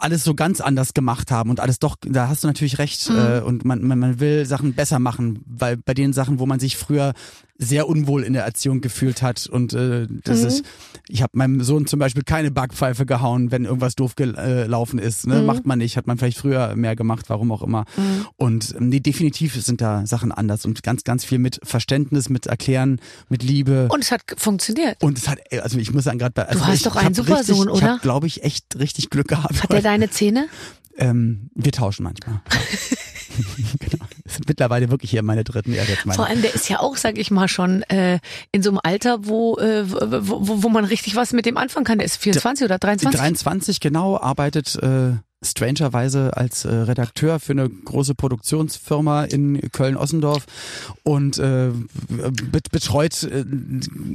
[0.00, 3.08] alles so ganz anders gemacht haben und alles doch, da hast du natürlich recht.
[3.10, 3.16] Mhm.
[3.16, 6.60] Äh, und man, man, man will Sachen besser machen, weil bei den Sachen, wo man
[6.60, 7.14] sich früher
[7.58, 9.46] sehr unwohl in der Erziehung gefühlt hat.
[9.46, 10.46] Und äh, das mhm.
[10.46, 10.64] ist,
[11.08, 15.26] ich habe meinem Sohn zum Beispiel keine Backpfeife gehauen, wenn irgendwas doof gelaufen ist.
[15.26, 15.40] Ne?
[15.40, 15.46] Mhm.
[15.46, 17.84] Macht man nicht, hat man vielleicht früher mehr gemacht, warum auch immer.
[17.96, 18.26] Mhm.
[18.36, 23.00] Und nee, definitiv sind da Sachen anders und ganz, ganz viel mit Verständnis, mit Erklären,
[23.28, 23.88] mit Liebe.
[23.90, 25.02] Und es hat funktioniert.
[25.02, 26.46] Und es hat, also ich muss sagen, gerade bei.
[26.46, 27.76] Also du hast ich, doch einen Supersohn, oder?
[27.76, 29.62] Ich habe, glaube ich, echt richtig Glück gehabt.
[29.62, 30.48] Hat der deine Zähne?
[30.98, 32.40] Ähm, wir tauschen manchmal.
[33.78, 34.04] genau.
[34.24, 35.72] Das sind mittlerweile wirklich hier meine dritten.
[35.72, 36.16] Ja, jetzt meine.
[36.16, 38.18] Vor allem, der ist ja auch, sag ich mal, schon äh,
[38.52, 41.98] in so einem Alter, wo, äh, wo, wo man richtig was mit dem anfangen kann.
[41.98, 43.20] Der ist 24 der, oder 23?
[43.20, 45.12] 23, genau, arbeitet äh,
[45.50, 50.46] strangerweise als äh, Redakteur für eine große Produktionsfirma in Köln-Ossendorf
[51.02, 51.70] und äh,
[52.70, 53.44] betreut äh,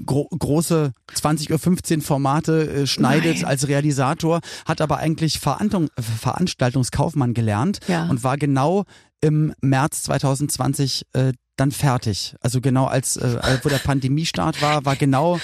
[0.05, 3.45] gro große 20.15 Uhr Formate, äh, schneidet Nein.
[3.45, 8.07] als Realisator, hat aber eigentlich Verantung, Veranstaltungskaufmann gelernt ja.
[8.07, 8.85] und war genau
[9.21, 12.35] im März 2020 äh, dann fertig.
[12.41, 15.39] Also genau als äh, wo der Pandemiestart war, war genau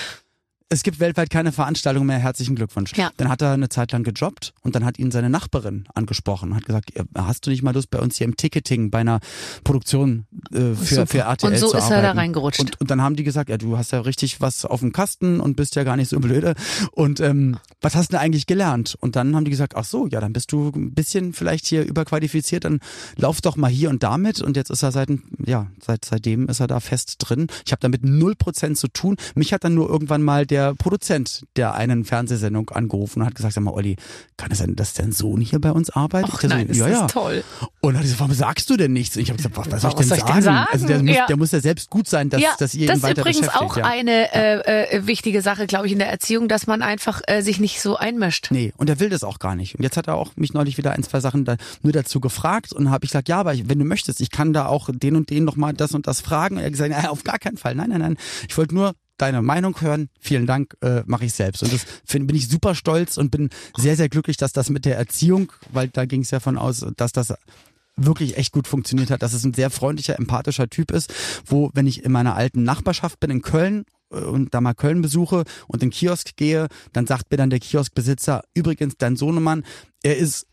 [0.69, 2.91] es gibt weltweit keine Veranstaltung mehr, herzlichen Glückwunsch.
[2.95, 3.09] Ja.
[3.15, 6.57] Dann hat er eine Zeit lang gejobbt und dann hat ihn seine Nachbarin angesprochen und
[6.57, 9.19] hat gesagt, hast du nicht mal Lust bei uns hier im Ticketing bei einer
[9.63, 12.03] Produktion äh, für, für RTL Und so zu ist arbeiten.
[12.05, 12.59] er da reingerutscht.
[12.59, 15.39] Und, und dann haben die gesagt, ja, du hast ja richtig was auf dem Kasten
[15.39, 16.53] und bist ja gar nicht so blöde.
[16.91, 18.97] Und ähm, was hast du denn eigentlich gelernt?
[18.99, 21.85] Und dann haben die gesagt, ach so, ja, dann bist du ein bisschen vielleicht hier
[21.85, 22.81] überqualifiziert, dann
[23.15, 24.41] lauf doch mal hier und damit.
[24.41, 25.09] Und jetzt ist er seit,
[25.45, 27.47] ja, seit seitdem ist er da fest drin.
[27.65, 29.15] Ich habe damit null Prozent zu tun.
[29.33, 33.35] Mich hat dann nur irgendwann mal der der Produzent der einen Fernsehsendung angerufen und hat
[33.35, 33.95] gesagt, sag mal, Olli,
[34.37, 36.31] kann es sein, dass dein Sohn hier bei uns arbeitet?
[36.33, 37.07] Ach nein, so, ja, ist ja.
[37.07, 37.43] toll.
[37.79, 39.15] Und hat gesagt, warum sagst du denn nichts?
[39.15, 40.67] Und ich habe gesagt, was, was soll ich, denn, soll ich denn sagen?
[40.71, 41.25] Also der, muss, ja.
[41.27, 43.47] der muss ja selbst gut sein, dass, ja, dass ihr ihn weiter beschäftigt.
[43.47, 46.65] Das ist übrigens auch eine äh, äh, wichtige Sache, glaube ich, in der Erziehung, dass
[46.65, 48.47] man einfach äh, sich nicht so einmischt.
[48.49, 49.75] Nee, und er will das auch gar nicht.
[49.75, 52.73] Und jetzt hat er auch mich neulich wieder ein, zwei Sachen da, nur dazu gefragt
[52.73, 55.15] und habe ich gesagt, ja, aber ich, wenn du möchtest, ich kann da auch den
[55.15, 56.55] und den nochmal das und das fragen.
[56.55, 57.75] Und er hat gesagt, ja, auf gar keinen Fall.
[57.75, 58.17] Nein, nein, nein.
[58.49, 60.09] Ich wollte nur deine Meinung hören.
[60.19, 61.63] Vielen Dank, äh, mache ich selbst.
[61.63, 64.85] Und das find, bin ich super stolz und bin sehr, sehr glücklich, dass das mit
[64.85, 67.33] der Erziehung, weil da ging es ja von aus, dass das
[67.97, 71.13] wirklich echt gut funktioniert hat, dass es ein sehr freundlicher, empathischer Typ ist,
[71.45, 75.01] wo, wenn ich in meiner alten Nachbarschaft bin in Köln äh, und da mal Köln
[75.01, 79.63] besuche und in Kiosk gehe, dann sagt mir dann der Kioskbesitzer, übrigens, dein Sohnemann,
[80.03, 80.47] er ist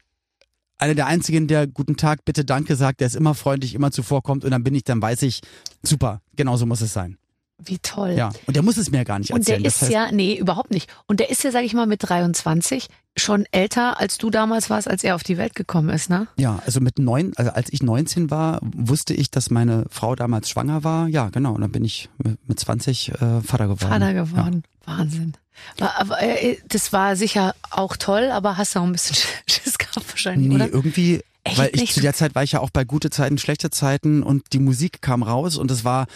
[0.79, 4.45] einer der einzigen, der guten Tag, bitte danke sagt, der ist immer freundlich, immer zuvorkommt
[4.45, 5.41] und dann bin ich, dann weiß ich,
[5.83, 7.19] super, genauso muss es sein.
[7.59, 8.15] Wie toll.
[8.17, 9.57] Ja, und der muss es mir ja gar nicht erzählen.
[9.57, 10.93] Und der ist das heißt, ja, nee, überhaupt nicht.
[11.07, 14.89] Und der ist ja, sag ich mal, mit 23 schon älter, als du damals warst,
[14.89, 16.27] als er auf die Welt gekommen ist, ne?
[16.37, 20.49] Ja, also mit neun, also als ich 19 war, wusste ich, dass meine Frau damals
[20.49, 21.07] schwanger war.
[21.07, 21.55] Ja, genau.
[21.55, 22.09] Und dann bin ich
[22.47, 23.89] mit 20 äh, Vater geworden.
[23.89, 24.65] Vater geworden.
[24.87, 24.99] Ja.
[24.99, 25.35] Wahnsinn.
[25.79, 29.17] Aber äh, das war sicher auch toll, aber hast du auch ein bisschen
[29.49, 30.69] Schiss gehabt wahrscheinlich, nee, oder?
[30.69, 31.95] irgendwie Echt Weil ich nicht?
[31.95, 35.03] zu der Zeit war ich ja auch bei gute Zeiten, schlechte Zeiten und die Musik
[35.03, 36.07] kam raus und es war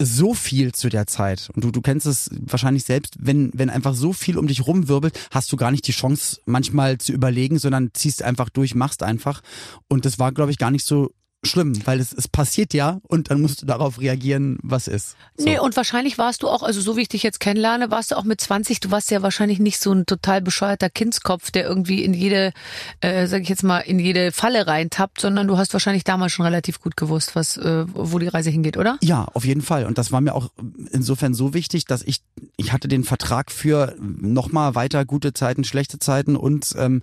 [0.00, 1.50] so viel zu der Zeit.
[1.54, 5.16] Und du, du kennst es wahrscheinlich selbst, wenn, wenn einfach so viel um dich rumwirbelt,
[5.30, 9.40] hast du gar nicht die Chance, manchmal zu überlegen, sondern ziehst einfach durch, machst einfach.
[9.86, 11.12] Und das war, glaube ich, gar nicht so
[11.44, 15.16] schlimm, weil es, es passiert ja und dann musst du darauf reagieren, was ist.
[15.36, 15.44] So.
[15.44, 18.16] Nee, und wahrscheinlich warst du auch, also so wie ich dich jetzt kennenlerne, warst du
[18.16, 22.04] auch mit 20, du warst ja wahrscheinlich nicht so ein total bescheuerter Kindskopf, der irgendwie
[22.04, 22.52] in jede,
[23.00, 26.44] äh, sag ich jetzt mal, in jede Falle reintappt, sondern du hast wahrscheinlich damals schon
[26.44, 28.98] relativ gut gewusst, was, äh, wo die Reise hingeht, oder?
[29.02, 29.86] Ja, auf jeden Fall.
[29.86, 30.50] Und das war mir auch
[30.92, 32.22] insofern so wichtig, dass ich,
[32.56, 37.00] ich hatte den Vertrag für nochmal weiter gute Zeiten, schlechte Zeiten und ähm,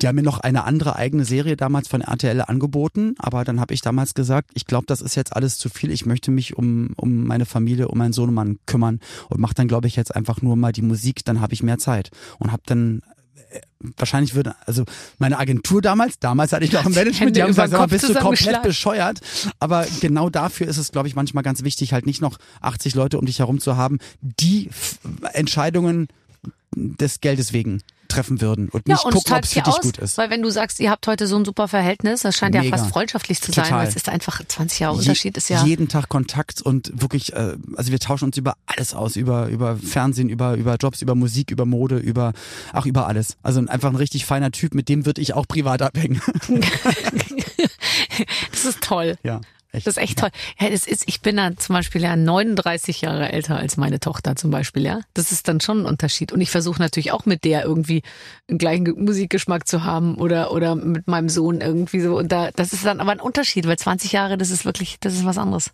[0.00, 3.74] die haben mir noch eine andere eigene Serie damals von RTL angeboten, aber dann habe
[3.74, 5.90] ich damals gesagt, ich glaube, das ist jetzt alles zu viel.
[5.90, 9.88] Ich möchte mich um, um meine Familie, um meinen Sohnemann kümmern und mache dann, glaube
[9.88, 12.10] ich, jetzt einfach nur mal die Musik, dann habe ich mehr Zeit.
[12.38, 13.02] Und habe dann
[13.96, 14.84] wahrscheinlich würde, also
[15.18, 18.14] meine Agentur damals, damals hatte ich noch ein Management, die haben gesagt, aber bist du
[18.14, 19.20] komplett bescheuert.
[19.58, 23.18] Aber genau dafür ist es, glaube ich, manchmal ganz wichtig, halt nicht noch 80 Leute
[23.18, 24.70] um dich herum zu haben, die
[25.32, 26.08] Entscheidungen
[26.74, 29.80] des Geldes wegen treffen würden und nicht ja, und gucken, ob es für dich aus,
[29.80, 30.18] gut ist.
[30.18, 32.64] Weil wenn du sagst, ihr habt heute so ein super Verhältnis, das scheint Mega.
[32.64, 35.88] ja fast freundschaftlich zu sein, weil es ist einfach 20 Jahre Unterschied ist ja jeden
[35.88, 40.28] Tag Kontakt und wirklich, äh, also wir tauschen uns über alles aus, über über Fernsehen,
[40.28, 42.32] über über Jobs, über Musik, über Mode, über
[42.72, 43.36] auch über alles.
[43.42, 46.20] Also einfach ein richtig feiner Typ, mit dem würde ich auch privat abhängen.
[48.50, 49.16] das ist toll.
[49.22, 49.40] Ja.
[49.72, 49.86] Echt?
[49.86, 50.30] Das ist echt toll.
[50.58, 54.34] Ja, das ist, ich bin dann zum Beispiel ja 39 Jahre älter als meine Tochter
[54.34, 55.00] zum Beispiel, ja.
[55.14, 56.32] Das ist dann schon ein Unterschied.
[56.32, 58.02] Und ich versuche natürlich auch mit der irgendwie
[58.48, 62.18] einen gleichen Musikgeschmack zu haben oder, oder mit meinem Sohn irgendwie so.
[62.18, 65.14] Und da, das ist dann aber ein Unterschied, weil 20 Jahre, das ist wirklich, das
[65.14, 65.70] ist was anderes.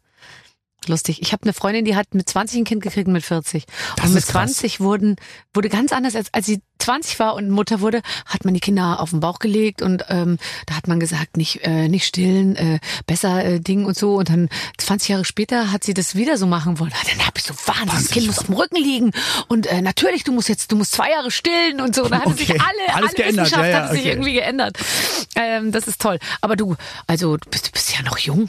[0.89, 1.21] Lustig.
[1.23, 3.65] Ich habe eine Freundin, die hat mit 20 ein Kind gekriegt mit 40.
[3.97, 4.53] Das und mit ist krass.
[4.55, 5.17] 20 wurden,
[5.55, 9.01] wurde ganz anders, als, als sie 20 war und Mutter wurde, hat man die Kinder
[9.01, 12.79] auf den Bauch gelegt und ähm, da hat man gesagt, nicht, äh, nicht stillen, äh,
[13.07, 14.17] besser äh, Ding und so.
[14.17, 16.93] Und dann 20 Jahre später hat sie das wieder so machen wollen.
[17.17, 19.11] Dann hab ich so, Wahnsinn, das Kind muss auf dem Rücken liegen.
[19.49, 22.05] Und äh, natürlich, du musst jetzt, du musst zwei Jahre stillen und so.
[22.05, 22.61] Und da hat sich Okay.
[22.61, 23.47] alle, Alles alle geändert.
[23.47, 24.11] Wissenschaft Ja, ja, hat sich okay.
[24.11, 24.77] irgendwie geändert.
[25.35, 26.19] Ähm, das ist toll.
[26.41, 26.77] Aber du,
[27.09, 28.49] also du bist, du bist ja noch jung.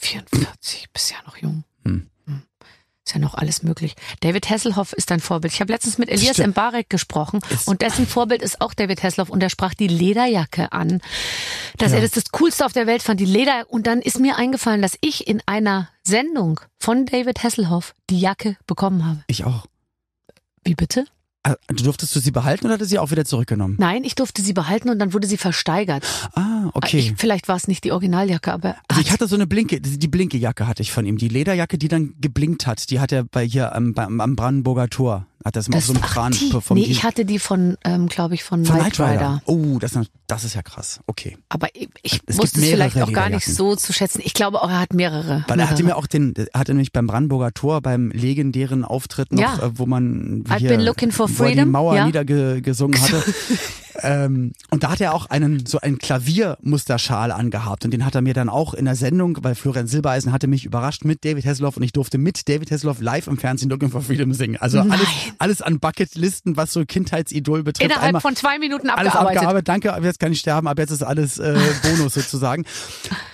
[0.00, 1.64] 44, bist ja noch jung.
[3.08, 3.94] Ist ja noch alles möglich.
[4.20, 5.54] David Hasselhoff ist dein Vorbild.
[5.54, 6.48] Ich habe letztens mit Elias Stimmt.
[6.50, 10.72] Mbarek gesprochen Ist- und dessen Vorbild ist auch David Hasselhoff und er sprach die Lederjacke
[10.72, 11.00] an,
[11.78, 11.96] dass Ja.
[11.96, 13.64] er das das Coolste auf der Welt fand, die Leder.
[13.70, 18.58] Und dann ist mir eingefallen, dass ich in einer Sendung von David Hasselhoff die Jacke
[18.66, 19.24] bekommen habe.
[19.26, 19.64] Ich auch.
[20.64, 21.06] Wie bitte?
[21.44, 23.76] Ah, Du durftest du sie behalten oder hat er sie auch wieder zurückgenommen?
[23.78, 26.04] Nein, ich durfte sie behalten und dann wurde sie versteigert.
[26.34, 26.98] Ah, okay.
[26.98, 30.08] Ich, vielleicht war es nicht die Originaljacke, aber Also ich hatte so eine blinke, die
[30.08, 31.18] blinke Jacke hatte ich von ihm.
[31.18, 35.26] Die Lederjacke, die dann geblinkt hat, die hat er bei hier am, am Brandenburger Tor.
[35.44, 36.82] Hat das, mal auf so einem Kran performt.
[36.82, 39.40] nee, ich hatte die von, ähm, glaube ich, von, von Knight Rider.
[39.46, 39.98] Oh, das,
[40.28, 41.00] das ist ja krass.
[41.06, 41.38] Okay.
[41.48, 44.20] Aber ich, ich Es wusste es vielleicht auch gar nicht so zu schätzen.
[44.22, 45.44] Ich glaube auch, er hat mehrere.
[45.48, 49.32] Weil er hatte mir auch den, er hatte nämlich beim Brandenburger Tor, beim legendären Auftritt
[49.32, 49.66] noch, Ja.
[49.66, 52.04] äh, wo man hier, wo die Mauer ja.
[52.04, 53.24] niedergesungen hatte.
[54.02, 57.84] ähm, und da hat er auch einen, so einen Klaviermusterschal angehabt.
[57.86, 60.64] Und den hat er mir dann auch in der Sendung, weil Florian Silbereisen hatte mich
[60.64, 64.02] überrascht mit David Hasselhoff und ich durfte mit David Hasselhoff live im Fernsehen Looking for
[64.02, 64.56] Freedom singen.
[64.58, 64.92] Also Nein.
[64.92, 65.08] alles,
[65.38, 67.84] alles an Bucketlisten, was so Kindheitsidol betrifft.
[67.84, 69.38] Innerhalb Einmal- von zwei Minuten alles abgearbeitet.
[69.38, 69.68] abgearbeitet.
[69.68, 72.64] Danke, jetzt kann ich sterben, ab jetzt ist alles äh, Bonus sozusagen.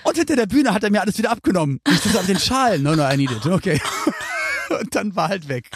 [0.03, 1.79] Und hinter der Bühne hat er mir alles wieder abgenommen.
[1.89, 2.79] Ich dachte auf den Schal.
[2.79, 3.45] No, no, I need it.
[3.45, 3.81] Okay.
[4.79, 5.69] Und dann war halt weg.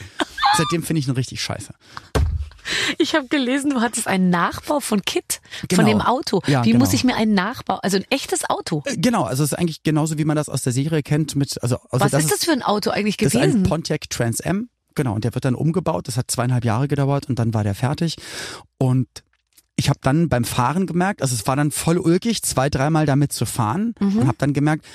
[0.58, 1.74] Seitdem finde ich ihn richtig scheiße.
[3.00, 5.82] Ich habe gelesen, du hattest einen Nachbau von Kit, Genau.
[5.82, 6.42] von dem Auto.
[6.46, 6.84] Ja, Wie genau.
[6.86, 8.84] muss ich mir einen Nachbau, also ein echtes Auto?
[8.86, 11.36] Äh, Genau, also es ist eigentlich genauso, wie man das aus der Serie kennt.
[11.36, 13.64] Mit, also, also Was ist das für ein Auto eigentlich Das ist ein gewesen?
[13.64, 14.70] Pontiac Trans Am.
[14.94, 16.08] Genau, und der wird dann umgebaut.
[16.08, 18.18] Das hat zweieinhalb Jahre gedauert und dann war der fertig.
[18.78, 19.08] Und
[19.80, 23.32] ich habe dann beim Fahren gemerkt, also es war dann voll ulkig, zwei, dreimal damit
[23.34, 24.18] zu fahren Mhm.
[24.20, 24.86] und habe dann gemerkt,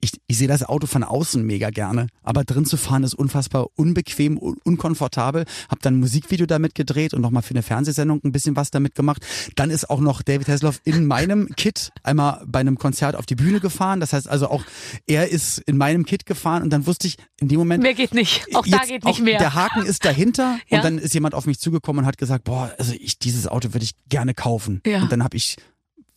[0.00, 3.68] ich, ich sehe das Auto von außen mega gerne, aber drin zu fahren ist unfassbar
[3.76, 5.44] unbequem, un unkomfortabel.
[5.68, 8.94] Habe dann ein Musikvideo damit gedreht und nochmal für eine Fernsehsendung ein bisschen was damit
[8.94, 9.24] gemacht.
[9.54, 13.34] Dann ist auch noch David Hasselhoff in meinem Kit einmal bei einem Konzert auf die
[13.34, 14.00] Bühne gefahren.
[14.00, 14.64] Das heißt also auch,
[15.06, 18.14] er ist in meinem Kit gefahren und dann wusste ich in dem Moment, Mehr geht
[18.14, 18.46] nicht.
[18.54, 19.38] Auch da geht nicht mehr.
[19.38, 20.78] Der Haken ist dahinter Ja.
[20.78, 23.72] und dann ist jemand auf mich zugekommen und hat gesagt, boah, also ich dieses Auto
[23.74, 24.80] würde ich gerne kaufen.
[24.86, 25.02] Ja.
[25.02, 25.56] Und dann habe ich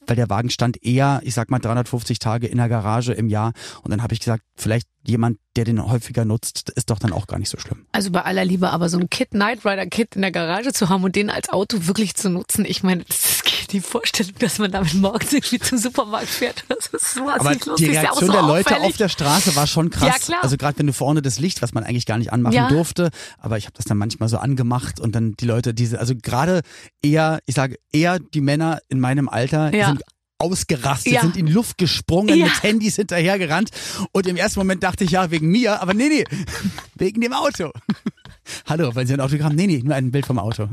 [0.09, 3.53] weil der Wagen stand eher, ich sag mal 350 Tage in der Garage im Jahr.
[3.83, 7.25] Und dann habe ich gesagt, vielleicht jemand, der den häufiger nutzt, ist doch dann auch
[7.27, 7.85] gar nicht so schlimm.
[7.91, 10.89] Also bei aller Liebe, aber so ein Kit, Knight Rider Kit in der Garage zu
[10.89, 14.57] haben und den als Auto wirklich zu nutzen, ich meine, das ist die Vorstellung, dass
[14.59, 16.63] man damit morgens irgendwie zum Supermarkt fährt.
[16.69, 18.87] Das ist so Aber lustig, die ja auch Reaktion so der Leute auffällig.
[18.91, 20.07] auf der Straße war schon krass.
[20.09, 20.39] Ja, klar.
[20.43, 22.67] Also gerade wenn du vorne das Licht, was man eigentlich gar nicht anmachen Ja.
[22.69, 26.13] durfte, aber ich habe das dann manchmal so angemacht und dann die Leute, diese, also
[26.21, 26.61] gerade
[27.01, 29.87] eher, ich sage eher die Männer in meinem Alter Ja.
[29.87, 30.01] sind
[30.39, 31.21] ausgerastet, Ja.
[31.21, 32.45] sind in die Luft gesprungen, Ja.
[32.45, 33.69] mit Handys hinterhergerannt
[34.13, 36.23] und im ersten Moment dachte ich, ja, wegen mir, aber nee, nee,
[36.95, 37.71] wegen dem Auto.
[38.65, 40.67] Hallo, wenn Sie ein Autogramm, nee, nee, nur ein Bild vom Auto.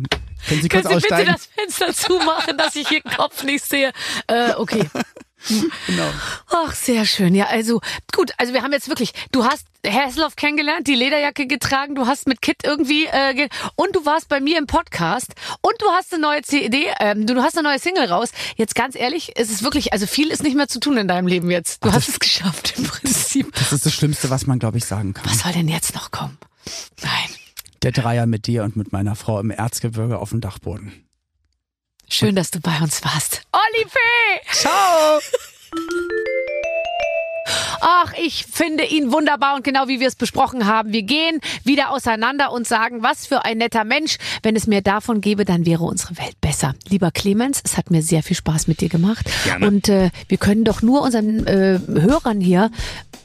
[0.48, 1.32] Können Sie kurz Können Sie bitte aussteigen?
[1.32, 3.92] das Fenster zumachen, dass ich Ihren Kopf nicht sehe?
[4.28, 4.88] Äh, okay.
[5.86, 6.10] Genau.
[6.50, 7.34] Ach, sehr schön.
[7.34, 7.80] Ja, also
[8.12, 12.26] gut, also wir haben jetzt wirklich, du hast Hasselhoff kennengelernt, die Lederjacke getragen, du hast
[12.26, 16.22] mit Kit irgendwie äh, und du warst bei mir im Podcast und du hast eine
[16.22, 18.30] neue CD, ähm, du, du hast eine neue Single raus.
[18.56, 21.26] Jetzt ganz ehrlich, es ist wirklich, also viel ist nicht mehr zu tun in deinem
[21.26, 21.84] Leben jetzt.
[21.84, 23.52] Du Ach, hast es geschafft im Prinzip.
[23.54, 25.30] Das ist das Schlimmste, was man, glaube ich, sagen kann.
[25.30, 26.38] Was soll denn jetzt noch kommen?
[27.02, 27.28] Nein.
[27.82, 31.05] Der Dreier mit dir und mit meiner Frau im Erzgebirge auf dem Dachboden.
[32.08, 33.42] Schön, dass du bei uns warst.
[33.52, 33.98] Olli P.
[34.52, 35.20] Ciao!
[37.80, 40.92] Ach, ich finde ihn wunderbar und genau wie wir es besprochen haben.
[40.92, 44.18] Wir gehen wieder auseinander und sagen, was für ein netter Mensch.
[44.42, 46.74] Wenn es mehr davon gäbe, dann wäre unsere Welt besser.
[46.88, 49.26] Lieber Clemens, es hat mir sehr viel Spaß mit dir gemacht.
[49.44, 49.66] Gerne.
[49.66, 52.70] Und äh, wir können doch nur unseren äh, Hörern hier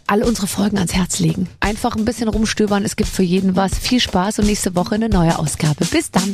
[0.08, 1.48] alle unsere Folgen ans Herz legen.
[1.62, 3.80] Einfach ein bisschen rumstöbern, es gibt für jeden was.
[3.80, 5.86] Viel Spaß und nächste Woche eine neue Ausgabe.
[5.86, 6.34] Bis dann.